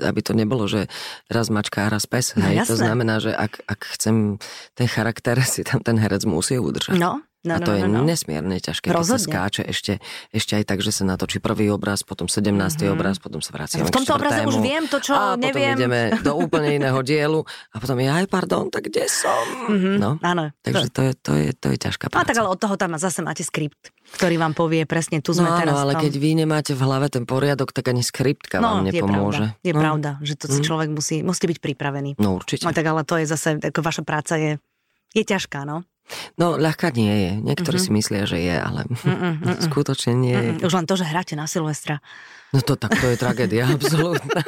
aby 0.00 0.20
to 0.24 0.32
nebolo, 0.34 0.66
že 0.66 0.90
raz 1.30 1.52
mačka 1.52 1.86
a 1.86 1.92
raz 1.92 2.08
pes. 2.08 2.34
No, 2.34 2.48
hej? 2.48 2.66
To 2.66 2.74
znamená, 2.74 3.20
že 3.22 3.30
ak, 3.30 3.62
ak 3.68 3.80
chcem 3.94 4.42
ten 4.74 4.88
charakter, 4.90 5.38
si 5.52 5.62
tam 5.62 5.84
ten 5.84 6.00
herec 6.00 6.24
musí 6.24 6.58
udržať. 6.58 6.96
No, 6.96 7.22
No, 7.48 7.56
a 7.56 7.64
to 7.64 7.72
no, 7.72 7.78
je 7.80 7.82
no, 7.88 7.98
no. 7.98 8.00
nesmierne 8.04 8.60
ťažké, 8.60 8.92
Rozhodne. 8.92 9.08
keď 9.08 9.08
sa 9.08 9.18
skáče 9.24 9.62
ešte, 9.64 9.92
ešte 10.28 10.52
aj 10.60 10.64
tak, 10.68 10.78
že 10.84 10.92
sa 10.92 11.08
natočí 11.08 11.40
prvý 11.40 11.72
obraz, 11.72 12.04
potom 12.04 12.28
17. 12.28 12.52
Mm-hmm. 12.52 12.92
obraz, 12.92 13.16
potom 13.16 13.40
sa 13.40 13.56
vraciame 13.56 13.88
V 13.88 13.94
tomto 13.96 14.12
obraze 14.12 14.44
už 14.44 14.60
viem 14.60 14.84
to, 14.84 15.00
čo 15.00 15.16
a 15.16 15.40
neviem. 15.40 15.72
potom 15.72 15.80
ideme 15.80 16.00
do 16.20 16.32
úplne 16.44 16.76
iného 16.76 17.00
dielu 17.00 17.40
a 17.72 17.76
potom 17.80 17.96
ja 18.04 18.20
aj 18.20 18.26
pardon, 18.28 18.68
tak 18.68 18.92
kde 18.92 19.08
som? 19.08 19.72
Mm-hmm. 19.72 19.96
No, 19.96 20.20
Áno. 20.20 20.52
Takže 20.60 20.86
to 20.92 21.00
je, 21.00 21.12
to, 21.16 21.32
je, 21.34 21.48
to 21.56 21.66
je 21.72 21.76
ťažká 21.80 22.12
práca. 22.12 22.20
A 22.20 22.28
tak 22.28 22.36
ale 22.36 22.52
od 22.52 22.60
toho 22.60 22.76
tam 22.76 22.92
zase 23.00 23.24
máte 23.24 23.40
skript, 23.40 23.90
ktorý 24.20 24.36
vám 24.36 24.52
povie 24.52 24.84
presne, 24.84 25.24
tu 25.24 25.32
sme 25.32 25.48
no, 25.48 25.56
teraz. 25.56 25.72
No, 25.72 25.88
ale 25.88 25.96
keď 25.96 26.12
vy 26.20 26.30
nemáte 26.44 26.76
v 26.76 26.84
hlave 26.84 27.08
ten 27.08 27.24
poriadok, 27.24 27.72
tak 27.72 27.88
ani 27.88 28.04
skriptka 28.04 28.60
no, 28.60 28.84
vám 28.84 28.92
nepomôže. 28.92 29.56
Je 29.64 29.72
pravda, 29.72 29.72
je 29.72 29.72
no. 29.72 29.80
pravda 29.80 30.10
že 30.22 30.34
to 30.38 30.46
mm. 30.50 30.64
človek 30.64 30.88
musí, 30.92 31.16
musí 31.22 31.44
byť 31.46 31.58
pripravený. 31.62 32.10
No 32.18 32.36
určite. 32.38 32.64
No 32.66 32.74
tak 32.74 32.86
ale 32.86 33.02
to 33.04 33.16
je 33.20 33.26
zase, 33.28 33.58
ako 33.60 33.80
vaša 33.80 34.02
práca 34.02 34.34
je, 34.36 34.58
je 35.14 35.24
ťažká, 35.24 35.64
no. 35.64 35.84
No, 36.40 36.56
ľahká 36.56 36.94
nie 36.96 37.12
je. 37.12 37.32
Niektorí 37.44 37.76
mm-hmm. 37.76 37.92
si 37.92 37.98
myslia, 38.00 38.24
že 38.24 38.38
je, 38.40 38.56
ale 38.56 38.88
Mm-mm. 38.88 39.60
skutočne 39.68 40.16
nie 40.16 40.32
je. 40.32 40.50
Už 40.64 40.72
len 40.72 40.88
to, 40.88 40.96
že 40.96 41.04
hráte 41.04 41.36
na 41.36 41.44
Silvestra. 41.44 42.00
No 42.48 42.64
to 42.64 42.80
tak, 42.80 42.96
to 42.96 43.12
je 43.12 43.20
tragédia, 43.20 43.68
absolútna. 43.76 44.40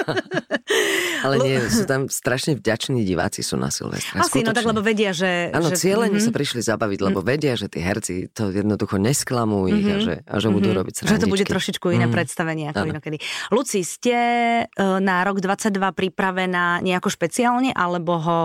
Ale 1.21 1.37
nie, 1.45 1.61
sú 1.69 1.85
tam 1.85 2.09
strašne 2.09 2.57
vďační 2.57 3.05
diváci 3.05 3.45
sú 3.45 3.61
na 3.61 3.69
Silvestra. 3.69 4.25
Asi, 4.25 4.41
skutočne. 4.41 4.49
no 4.49 4.57
tak 4.57 4.65
lebo 4.65 4.81
vedia, 4.81 5.13
že... 5.13 5.53
Áno, 5.53 5.69
že... 5.69 5.77
cieľene 5.77 6.17
mm-hmm. 6.17 6.33
sa 6.33 6.33
prišli 6.33 6.61
zabaviť, 6.65 6.99
lebo 7.05 7.21
mm-hmm. 7.21 7.33
vedia, 7.37 7.53
že 7.61 7.69
tí 7.69 7.85
herci 7.85 8.33
to 8.33 8.49
jednoducho 8.49 8.97
nesklamú 8.97 9.69
ich 9.69 9.85
mm-hmm. 9.85 9.93
a 9.93 9.99
že, 10.01 10.15
a 10.25 10.37
že 10.41 10.49
mm-hmm. 10.49 10.57
budú 10.57 10.69
robiť 10.73 10.95
srandičky. 10.97 11.21
Že 11.21 11.25
to 11.29 11.35
bude 11.37 11.45
trošičku 11.45 11.87
iné 11.93 12.09
mm-hmm. 12.09 12.17
predstavenie 12.17 12.65
ako 12.73 12.89
ano. 12.89 12.93
inokedy. 12.97 13.19
Luci, 13.53 13.85
ste 13.85 14.17
e, 14.65 14.65
na 14.81 15.21
rok 15.29 15.45
22 15.45 15.77
pripravená 15.77 16.81
nejako 16.81 17.13
špeciálne, 17.13 17.77
alebo 17.77 18.17
ho 18.17 18.39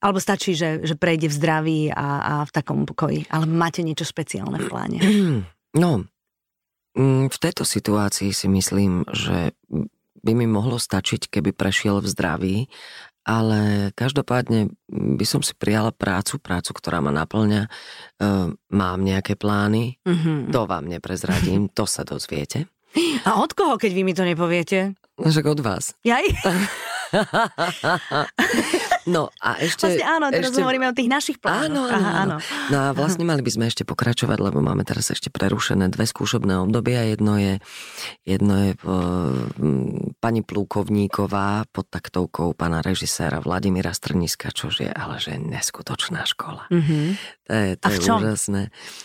alebo 0.00 0.18
stačí, 0.20 0.52
že, 0.56 0.84
že 0.84 0.94
prejde 0.94 1.28
v 1.28 1.36
zdraví 1.36 1.80
a, 1.90 2.08
a 2.20 2.34
v 2.44 2.50
takom 2.52 2.84
pokoji. 2.84 3.28
Ale 3.32 3.44
máte 3.48 3.80
niečo 3.80 4.04
špeciálne 4.04 4.58
v 4.60 4.66
pláne? 4.68 4.98
No, 5.76 6.08
mm, 6.96 7.28
v 7.28 7.36
tejto 7.36 7.68
situácii 7.68 8.32
si 8.32 8.48
myslím, 8.48 9.04
že 9.12 9.52
by 10.24 10.32
mi 10.32 10.48
mohlo 10.48 10.80
stačiť, 10.80 11.28
keby 11.28 11.52
prešiel 11.52 12.00
v 12.00 12.08
zdraví, 12.08 12.56
ale 13.26 13.90
každopádne 13.92 14.72
by 14.88 15.26
som 15.28 15.44
si 15.44 15.52
prijala 15.52 15.92
prácu, 15.92 16.38
prácu, 16.38 16.70
ktorá 16.72 17.04
ma 17.04 17.10
naplňa. 17.12 17.66
E, 17.66 17.70
mám 18.54 18.98
nejaké 19.02 19.34
plány, 19.34 19.98
mm-hmm. 20.00 20.54
to 20.54 20.64
vám 20.64 20.86
neprezradím, 20.86 21.68
to 21.68 21.84
sa 21.84 22.06
dozviete. 22.06 22.70
A 23.28 23.42
od 23.42 23.52
koho, 23.52 23.76
keď 23.76 23.90
vy 23.92 24.02
mi 24.06 24.14
to 24.14 24.24
nepoviete? 24.24 24.94
No, 25.18 25.28
však 25.28 25.46
od 25.52 25.60
vás. 25.60 25.92
Jaj? 26.06 26.24
No 29.06 29.30
a 29.38 29.62
ešte... 29.62 29.86
Vlastne 29.86 30.02
áno, 30.02 30.26
teraz 30.34 30.50
ešte... 30.50 30.66
hovoríme 30.66 30.90
o 30.90 30.94
tých 30.94 31.06
našich 31.06 31.38
plánoch. 31.38 31.86
Áno, 31.86 32.10
áno, 32.10 32.36
áno. 32.42 32.68
No 32.74 32.78
a 32.82 32.88
vlastne 32.90 33.22
mali 33.22 33.38
by 33.38 33.54
sme 33.54 33.64
ešte 33.70 33.86
pokračovať, 33.86 34.38
lebo 34.42 34.58
máme 34.58 34.82
teraz 34.82 35.14
ešte 35.14 35.30
prerušené 35.30 35.86
dve 35.94 36.10
skúšobné 36.10 36.58
obdobia. 36.58 37.06
Jedno 37.06 37.38
je, 37.38 37.62
jedno 38.26 38.54
je 38.66 38.70
uh, 38.74 39.46
pani 40.18 40.42
Plúkovníková 40.42 41.70
pod 41.70 41.86
taktovkou 41.86 42.50
pána 42.58 42.82
režiséra 42.82 43.38
Vladimíra 43.38 43.94
Strniska, 43.94 44.50
čo 44.50 44.74
je 44.74 44.90
ale 44.90 45.22
že 45.22 45.38
neskutočná 45.38 46.26
škola. 46.26 46.66
Mm-hmm. 46.74 47.06
To 47.46 47.52
je, 47.54 47.68
to 47.78 47.86
je 47.86 47.98
úžasné. 48.10 48.62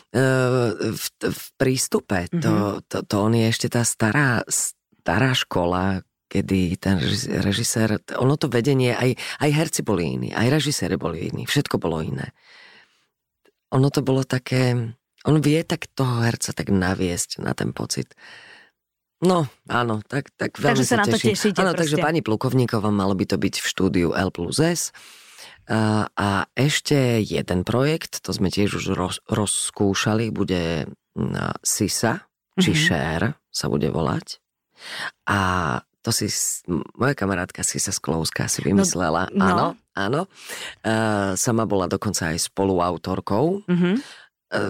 Uh, 0.10 0.97
v, 0.97 1.06
v 1.30 1.45
prístupe, 1.62 2.26
mm-hmm. 2.26 2.41
to, 2.41 2.54
to, 2.89 2.97
to 3.06 3.15
on 3.21 3.38
je 3.38 3.45
ešte 3.54 3.69
tá 3.69 3.86
stará, 3.86 4.41
stará 4.50 5.38
škola, 5.38 6.02
kedy 6.32 6.80
ten 6.80 6.96
režisér, 7.44 8.00
ono 8.15 8.39
to 8.39 8.48
vedenie, 8.48 8.96
aj, 8.96 9.20
aj 9.44 9.50
herci 9.52 9.84
boli 9.84 10.15
iní, 10.15 10.30
aj 10.32 10.48
režiséri 10.48 10.96
boli 10.96 11.28
iní, 11.28 11.44
všetko 11.44 11.76
bolo 11.76 12.00
iné. 12.00 12.32
Ono 13.76 13.91
to 13.91 14.00
bolo 14.00 14.24
také, 14.24 14.96
on 15.28 15.36
vie 15.44 15.60
tak 15.67 15.91
toho 15.91 16.24
herca 16.24 16.56
tak 16.56 16.72
naviesť 16.72 17.44
na 17.44 17.52
ten 17.52 17.76
pocit. 17.76 18.15
No, 19.22 19.46
áno, 19.67 20.00
tak, 20.08 20.32
tak 20.39 20.56
veľmi 20.58 20.82
takže 20.82 20.86
sa, 20.88 20.96
sa 20.98 21.02
na 21.04 21.06
to 21.06 21.17
tešíte 21.20 21.60
Áno, 21.62 21.78
takže 21.78 22.02
pani 22.02 22.24
Plukovníková 22.26 22.89
malo 22.89 23.13
by 23.13 23.28
to 23.30 23.38
byť 23.38 23.56
v 23.62 23.67
štúdiu 23.67 24.08
L 24.15 24.32
plus 24.34 24.58
S. 24.58 24.96
A, 25.70 26.10
a 26.10 26.50
ešte 26.58 27.22
jeden 27.22 27.62
projekt, 27.62 28.26
to 28.26 28.34
sme 28.34 28.50
tiež 28.50 28.82
už 28.82 28.98
roz, 28.98 29.17
rozskúšali, 29.30 30.34
bude 30.34 30.89
na 31.13 31.54
SISA, 31.62 32.26
či 32.58 32.74
mm-hmm. 32.74 32.82
Share 32.82 33.28
sa 33.54 33.70
bude 33.70 33.94
volať. 33.94 34.41
A 35.30 35.39
to 36.02 36.10
si 36.10 36.28
moja 36.98 37.14
kamarátka 37.14 37.62
si 37.62 37.78
sa 37.78 37.94
Sklouska 37.94 38.50
si 38.50 38.66
no, 38.66 38.74
vymyslela. 38.74 39.30
No, 39.30 39.46
áno, 39.46 39.56
no. 39.56 39.68
áno. 39.94 40.22
Uh, 40.82 41.38
sama 41.38 41.70
bola 41.70 41.86
dokonca 41.86 42.34
aj 42.34 42.50
spoluautorkou. 42.50 43.66
Mm-hmm. 43.70 43.96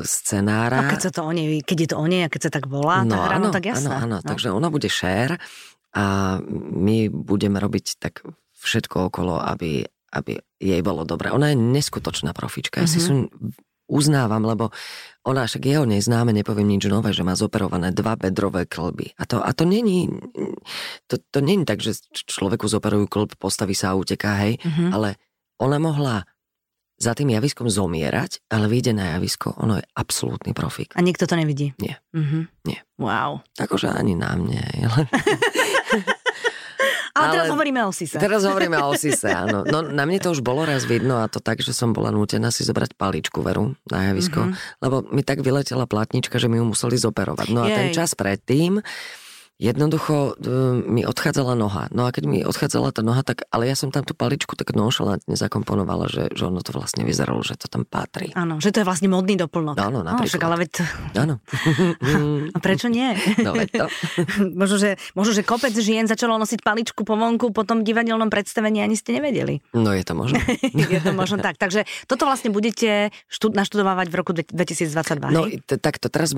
scenára. 0.05 0.85
A 0.85 0.91
keď, 0.93 1.09
sa 1.09 1.11
to 1.15 1.21
o 1.25 1.31
nej, 1.33 1.63
keď 1.65 1.77
je 1.79 1.89
to 1.89 1.97
o 1.97 2.05
nej 2.05 2.21
a 2.27 2.29
keď 2.29 2.41
sa 2.45 2.51
tak 2.53 2.69
volá, 2.69 3.01
no, 3.01 3.17
tá 3.17 3.31
hra, 3.31 3.37
no 3.41 3.49
tak 3.49 3.65
jasné. 3.65 3.89
Áno, 3.89 4.05
áno, 4.05 4.17
no. 4.21 4.27
takže 4.27 4.53
ona 4.53 4.69
bude 4.69 4.91
share 4.91 5.41
a 5.97 6.37
my 6.77 7.09
budeme 7.09 7.57
robiť 7.57 7.97
tak 7.97 8.21
všetko 8.61 9.09
okolo, 9.09 9.41
aby, 9.41 9.81
aby 10.13 10.37
jej 10.61 10.81
bolo 10.85 11.01
dobre. 11.01 11.33
Ona 11.33 11.51
je 11.51 11.57
neskutočná 11.57 12.31
profička. 12.37 12.83
Ja 12.83 12.85
mm-hmm. 12.85 12.93
si 12.93 12.99
sú 13.01 13.25
uznávam, 13.91 14.47
lebo 14.47 14.71
ona 15.27 15.45
však 15.45 15.67
jeho 15.67 15.85
neznáme, 15.85 16.31
nepoviem 16.31 16.65
nič 16.65 16.87
nové, 16.87 17.11
že 17.11 17.27
má 17.27 17.35
zoperované 17.35 17.91
dva 17.91 18.15
bedrové 18.15 18.65
klby. 18.65 19.13
A 19.19 19.27
to, 19.27 19.43
a 19.43 19.51
to 19.51 19.67
není, 19.67 20.09
to, 21.05 21.19
to 21.19 21.39
není 21.43 21.67
tak, 21.67 21.83
že 21.83 21.99
človeku 22.09 22.65
zoperujú 22.65 23.05
klb, 23.11 23.35
postaví 23.37 23.75
sa 23.75 23.93
a 23.93 23.99
uteká, 23.99 24.39
hej, 24.47 24.57
mm-hmm. 24.63 24.89
ale 24.95 25.19
ona 25.61 25.77
mohla 25.77 26.25
za 27.01 27.17
tým 27.17 27.33
javiskom 27.33 27.65
zomierať, 27.65 28.45
ale 28.53 28.69
vyjde 28.69 28.93
na 28.93 29.17
javisko, 29.17 29.57
ono 29.57 29.81
je 29.81 29.85
absolútny 29.97 30.53
profik. 30.53 30.93
A 30.93 31.01
nikto 31.01 31.25
to 31.25 31.33
nevidí? 31.33 31.73
Nie. 31.81 31.97
Mm-hmm. 32.13 32.43
Nie. 32.69 32.85
Wow. 33.01 33.41
Akože 33.57 33.89
ani 33.89 34.13
na 34.13 34.37
mne. 34.37 34.61
Ale... 34.85 35.09
Ale, 37.21 37.29
ale 37.29 37.33
teraz 37.37 37.47
hovoríme 37.53 37.81
o 37.85 37.91
Sise. 37.93 38.17
Teraz 38.17 38.41
hovoríme 38.41 38.77
o 38.81 38.91
Sise, 38.97 39.29
áno. 39.29 39.61
No 39.61 39.85
na 39.85 40.03
mne 40.09 40.17
to 40.17 40.33
už 40.33 40.41
bolo 40.41 40.65
raz 40.65 40.89
vidno 40.89 41.21
a 41.21 41.29
to 41.29 41.37
tak, 41.37 41.61
že 41.61 41.71
som 41.71 41.93
bola 41.93 42.09
nútená 42.09 42.49
si 42.49 42.65
zobrať 42.65 42.97
paličku 42.97 43.45
veru 43.45 43.77
na 43.85 44.09
javisko, 44.09 44.49
mm-hmm. 44.49 44.81
lebo 44.81 45.05
mi 45.13 45.21
tak 45.21 45.45
vyletela 45.45 45.85
platnička, 45.85 46.41
že 46.41 46.49
mi 46.49 46.57
ju 46.57 46.65
museli 46.65 46.97
zoperovať. 46.97 47.47
No 47.53 47.63
a 47.63 47.69
Jej. 47.69 47.77
ten 47.77 47.87
čas 47.93 48.17
predtým 48.17 48.81
jednoducho 49.61 50.33
uh, 50.33 50.73
mi 50.81 51.05
odchádzala 51.05 51.53
noha. 51.53 51.85
No 51.93 52.09
a 52.09 52.09
keď 52.09 52.23
mi 52.25 52.39
odchádzala 52.41 52.89
tá 52.89 53.05
noha, 53.05 53.21
tak, 53.21 53.45
ale 53.53 53.69
ja 53.69 53.77
som 53.77 53.93
tam 53.93 54.01
tú 54.01 54.17
paličku 54.17 54.57
tak 54.57 54.73
nonšalantne 54.73 55.37
zakomponovala, 55.37 56.09
že, 56.09 56.33
že 56.33 56.49
ono 56.49 56.65
to 56.65 56.73
vlastne 56.73 57.05
vyzeralo, 57.05 57.45
že 57.45 57.61
to 57.61 57.69
tam 57.69 57.85
patrí. 57.85 58.33
Áno, 58.33 58.57
že 58.57 58.73
to 58.73 58.81
je 58.81 58.85
vlastne 58.89 59.13
modný 59.13 59.37
doplnok. 59.37 59.77
Áno, 59.77 60.01
napríklad. 60.01 60.25
No, 60.25 60.31
však, 60.33 60.43
ale 60.49 60.55
veď... 60.65 60.71
Áno. 61.13 61.35
a 62.55 62.57
prečo 62.57 62.89
nie? 62.89 63.13
No 63.45 63.53
veď 63.53 63.69
to. 63.69 63.85
možno, 64.61 64.81
že, 64.81 64.89
možno, 65.13 65.37
že 65.37 65.45
kopec 65.45 65.77
žien 65.77 66.09
začalo 66.09 66.41
nosiť 66.41 66.65
paličku 66.65 67.05
po 67.05 67.13
vonku 67.13 67.53
po 67.53 67.61
tom 67.61 67.85
divadelnom 67.85 68.33
predstavení 68.33 68.81
ani 68.81 68.97
ste 68.97 69.13
nevedeli. 69.13 69.61
No 69.77 69.93
je 69.93 70.01
to 70.01 70.17
možno. 70.17 70.41
je 70.95 70.99
to 71.05 71.13
možno 71.13 71.37
tak. 71.37 71.61
Takže 71.61 71.85
toto 72.09 72.25
vlastne 72.25 72.49
budete 72.49 73.13
štud- 73.29 73.53
naštudovať 73.53 74.07
v 74.09 74.15
roku 74.17 74.31
2022, 74.33 75.29
No 75.29 75.45
takto, 75.77 76.09
teraz, 76.09 76.33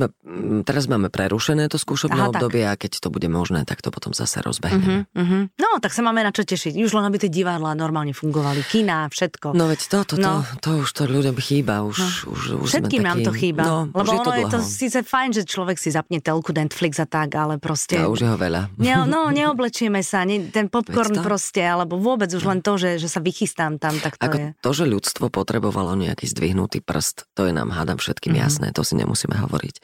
teraz 0.68 0.84
máme 0.92 1.08
prerušené 1.08 1.72
to 1.72 1.80
skúšobné 1.80 2.20
obdobie 2.28 2.68
a 2.68 2.76
keď 2.76 3.00
to 3.00 3.12
bude 3.13 3.30
možné, 3.30 3.62
tak 3.69 3.86
to 3.86 3.93
potom 3.93 4.17
zase 4.17 4.41
rozbehneme. 4.41 5.06
Uh-huh, 5.06 5.21
uh-huh. 5.21 5.43
No, 5.62 5.78
tak 5.78 5.93
sa 5.93 6.02
máme 6.02 6.26
na 6.26 6.34
čo 6.34 6.41
tešiť. 6.41 6.73
Už 6.82 6.97
len 6.97 7.06
aby 7.06 7.21
tie 7.21 7.30
divadlá 7.30 7.78
normálne 7.78 8.17
fungovali, 8.17 8.65
kina, 8.65 9.06
všetko. 9.13 9.54
No 9.54 9.69
veď 9.69 9.80
to, 9.86 9.99
to, 10.02 10.15
no. 10.17 10.41
to, 10.58 10.65
to 10.65 10.69
už 10.82 10.89
to 10.89 11.04
ľuďom 11.06 11.38
chýba. 11.38 11.86
Už, 11.86 12.02
no. 12.02 12.10
už, 12.34 12.41
už 12.65 12.69
Všetkým 12.73 13.06
taký... 13.06 13.10
nám 13.13 13.17
to 13.21 13.32
chýba. 13.38 13.63
No, 13.63 13.78
lebo 13.93 14.10
je 14.10 14.17
ono 14.17 14.26
to 14.26 14.32
je 14.34 14.45
to 14.49 14.60
síce 14.65 14.99
fajn, 15.06 15.30
že 15.38 15.43
človek 15.45 15.78
si 15.78 15.93
zapne 15.93 16.17
telku 16.17 16.49
Netflix 16.49 16.97
a 16.97 17.06
tak, 17.06 17.38
ale 17.38 17.62
proste... 17.62 18.02
A 18.02 18.10
už 18.10 18.26
je 18.26 18.30
ho 18.34 18.38
veľa. 18.39 18.73
Ne, 18.82 19.06
no, 19.06 19.30
neoblečieme 19.30 20.02
sa, 20.02 20.26
ne, 20.26 20.49
ten 20.49 20.73
popcorn 20.73 21.21
proste, 21.21 21.62
alebo 21.62 22.02
vôbec 22.02 22.34
už 22.34 22.41
len 22.49 22.65
to, 22.65 22.82
že, 22.82 22.97
že 22.97 23.06
sa 23.06 23.21
vychystám 23.21 23.78
tam, 23.78 23.93
tak 24.02 24.17
to 24.17 24.26
Ako 24.26 24.38
je. 24.41 24.47
To, 24.65 24.71
že 24.73 24.86
ľudstvo 24.89 25.30
potrebovalo 25.30 25.93
nejaký 25.93 26.26
zdvihnutý 26.26 26.82
prst, 26.82 27.30
to 27.38 27.45
je 27.45 27.54
nám 27.54 27.69
hádam 27.69 28.02
všetkým 28.02 28.34
mm-hmm. 28.34 28.43
jasné, 28.49 28.67
to 28.73 28.82
si 28.82 28.97
nemusíme 28.97 29.36
hovoriť. 29.38 29.76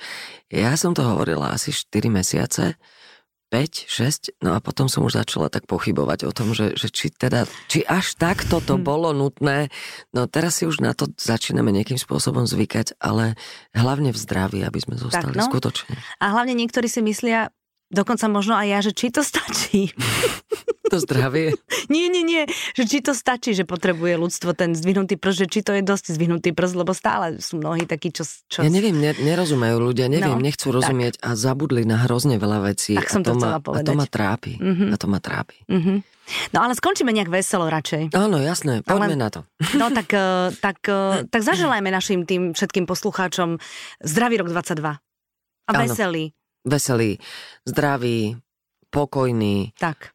Ja 0.49 0.73
som 0.73 0.97
to 0.97 1.05
hovorila 1.05 1.53
asi 1.53 1.69
4 1.69 2.09
mesiace, 2.09 2.79
5, 3.49 3.89
6, 3.89 4.45
no 4.45 4.53
a 4.53 4.62
potom 4.62 4.85
som 4.85 5.01
už 5.01 5.17
začala 5.17 5.49
tak 5.49 5.65
pochybovať 5.65 6.29
o 6.29 6.31
tom, 6.31 6.53
že, 6.53 6.77
že 6.77 6.93
či 6.93 7.09
teda, 7.09 7.49
či 7.65 7.81
až 7.81 8.13
takto 8.13 8.62
to 8.62 8.77
hmm. 8.77 8.85
bolo 8.85 9.09
nutné. 9.09 9.73
No 10.13 10.29
teraz 10.29 10.62
si 10.62 10.69
už 10.69 10.85
na 10.85 10.93
to 10.93 11.09
začíname 11.17 11.73
nejakým 11.73 11.97
spôsobom 11.97 12.45
zvykať, 12.45 13.01
ale 13.01 13.33
hlavne 13.73 14.13
v 14.13 14.17
zdraví, 14.21 14.62
aby 14.62 14.79
sme 14.81 15.01
zostali 15.01 15.33
tak, 15.33 15.41
no. 15.41 15.49
skutočne. 15.49 15.97
A 16.21 16.25
hlavne 16.29 16.53
niektorí 16.53 16.85
si 16.85 17.01
myslia, 17.01 17.49
dokonca 17.89 18.29
možno 18.29 18.53
aj 18.53 18.67
ja, 18.69 18.79
že 18.85 18.91
či 18.93 19.09
to 19.09 19.25
stačí. 19.25 19.89
To 20.89 20.97
zdravie? 20.97 21.54
nie, 21.93 22.10
nie, 22.10 22.25
nie. 22.25 22.43
Že 22.73 22.84
či 22.89 22.97
to 23.06 23.13
stačí, 23.13 23.54
že 23.54 23.63
potrebuje 23.63 24.17
ľudstvo 24.17 24.58
ten 24.58 24.73
zdvihnutý 24.73 25.21
prst, 25.21 25.38
že 25.45 25.47
či 25.47 25.60
to 25.62 25.71
je 25.78 25.86
dosť 25.86 26.17
zdvihnutý 26.17 26.52
prst, 26.52 26.75
lebo 26.75 26.91
stále 26.97 27.38
sú 27.39 27.62
mnohí 27.62 27.86
takí, 27.86 28.10
čo... 28.10 28.25
čo... 28.49 28.65
Ja 28.65 28.71
neviem, 28.73 28.97
ne, 28.97 29.13
nerozumejú 29.13 29.78
ľudia, 29.78 30.10
neviem, 30.10 30.38
no, 30.38 30.41
nechcú 30.41 30.73
rozumieť 30.73 31.21
tak. 31.21 31.30
a 31.30 31.30
zabudli 31.38 31.86
na 31.86 32.04
hrozne 32.10 32.41
veľa 32.41 32.73
vecí. 32.73 32.97
Tak 32.97 33.10
som 33.10 33.21
a 33.21 33.25
to, 33.25 33.34
to 33.34 33.39
ma, 33.39 33.49
povedať. 33.62 33.86
A 33.86 33.88
to 33.88 33.93
ma 33.93 34.06
trápi. 34.10 34.54
Mm-hmm. 34.58 34.89
A 34.89 34.95
to 34.97 35.08
ma 35.08 35.19
trápi. 35.21 35.58
Mm-hmm. 35.69 35.97
No 36.54 36.62
ale 36.62 36.78
skončíme 36.78 37.10
nejak 37.10 37.30
veselo 37.34 37.65
radšej. 37.69 38.13
Áno, 38.13 38.38
jasné, 38.38 38.86
poďme 38.86 39.17
ale, 39.17 39.21
na 39.21 39.30
to. 39.34 39.41
No 39.80 39.89
tak, 39.89 40.10
eh, 40.13 40.54
tak, 40.62 40.80
eh, 40.86 41.25
tak 41.25 41.41
zaželajme 41.41 41.89
našim 41.89 42.25
tým 42.25 42.54
všetkým 42.54 42.86
poslucháčom 42.86 43.58
zdravý 44.02 44.41
rok 44.41 44.49
22. 44.54 45.02
A 45.69 45.71
veselý. 45.78 46.34
Veselý, 46.65 47.21
zdravý, 47.63 48.38
pokojný. 48.89 49.71
Tak. 49.78 50.12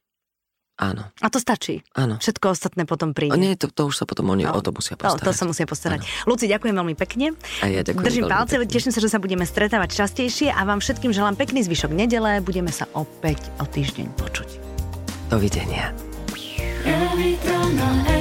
Áno. 0.75 1.07
A 1.23 1.31
to 1.31 1.39
stačí. 1.39 1.87
Áno. 1.95 2.19
Všetko 2.19 2.51
ostatné 2.51 2.83
potom 2.83 3.15
príde. 3.15 3.31
A 3.31 3.39
nie, 3.39 3.55
to, 3.55 3.71
to 3.71 3.87
už 3.87 4.03
sa 4.03 4.05
potom 4.11 4.27
oni 4.35 4.43
no. 4.43 4.59
o 4.59 4.61
to 4.61 4.75
musia 4.75 4.99
postarať. 4.99 5.23
No, 5.23 5.27
to 5.31 5.33
sa 5.33 5.45
musia 5.47 5.67
postarať. 5.71 6.03
Áno. 6.03 6.35
Luci, 6.35 6.51
ďakujem 6.51 6.75
veľmi 6.75 6.95
pekne. 6.99 7.39
A 7.63 7.71
ja 7.71 7.87
ďakujem 7.87 8.03
Držím 8.03 8.27
palce, 8.27 8.59
pekne. 8.59 8.75
teším 8.75 8.91
sa, 8.91 8.99
že 8.99 9.07
sa 9.07 9.23
budeme 9.23 9.47
stretávať 9.47 9.95
častejšie 9.95 10.51
a 10.51 10.61
vám 10.67 10.83
všetkým 10.83 11.15
želám 11.15 11.39
pekný 11.39 11.63
zvyšok 11.63 11.95
nedele. 11.95 12.43
Budeme 12.43 12.75
sa 12.75 12.91
opäť 12.99 13.39
o 13.63 13.65
týždeň 13.71 14.19
počuť. 14.19 14.49
Dovidenia. 15.31 15.95
Every 16.85 18.14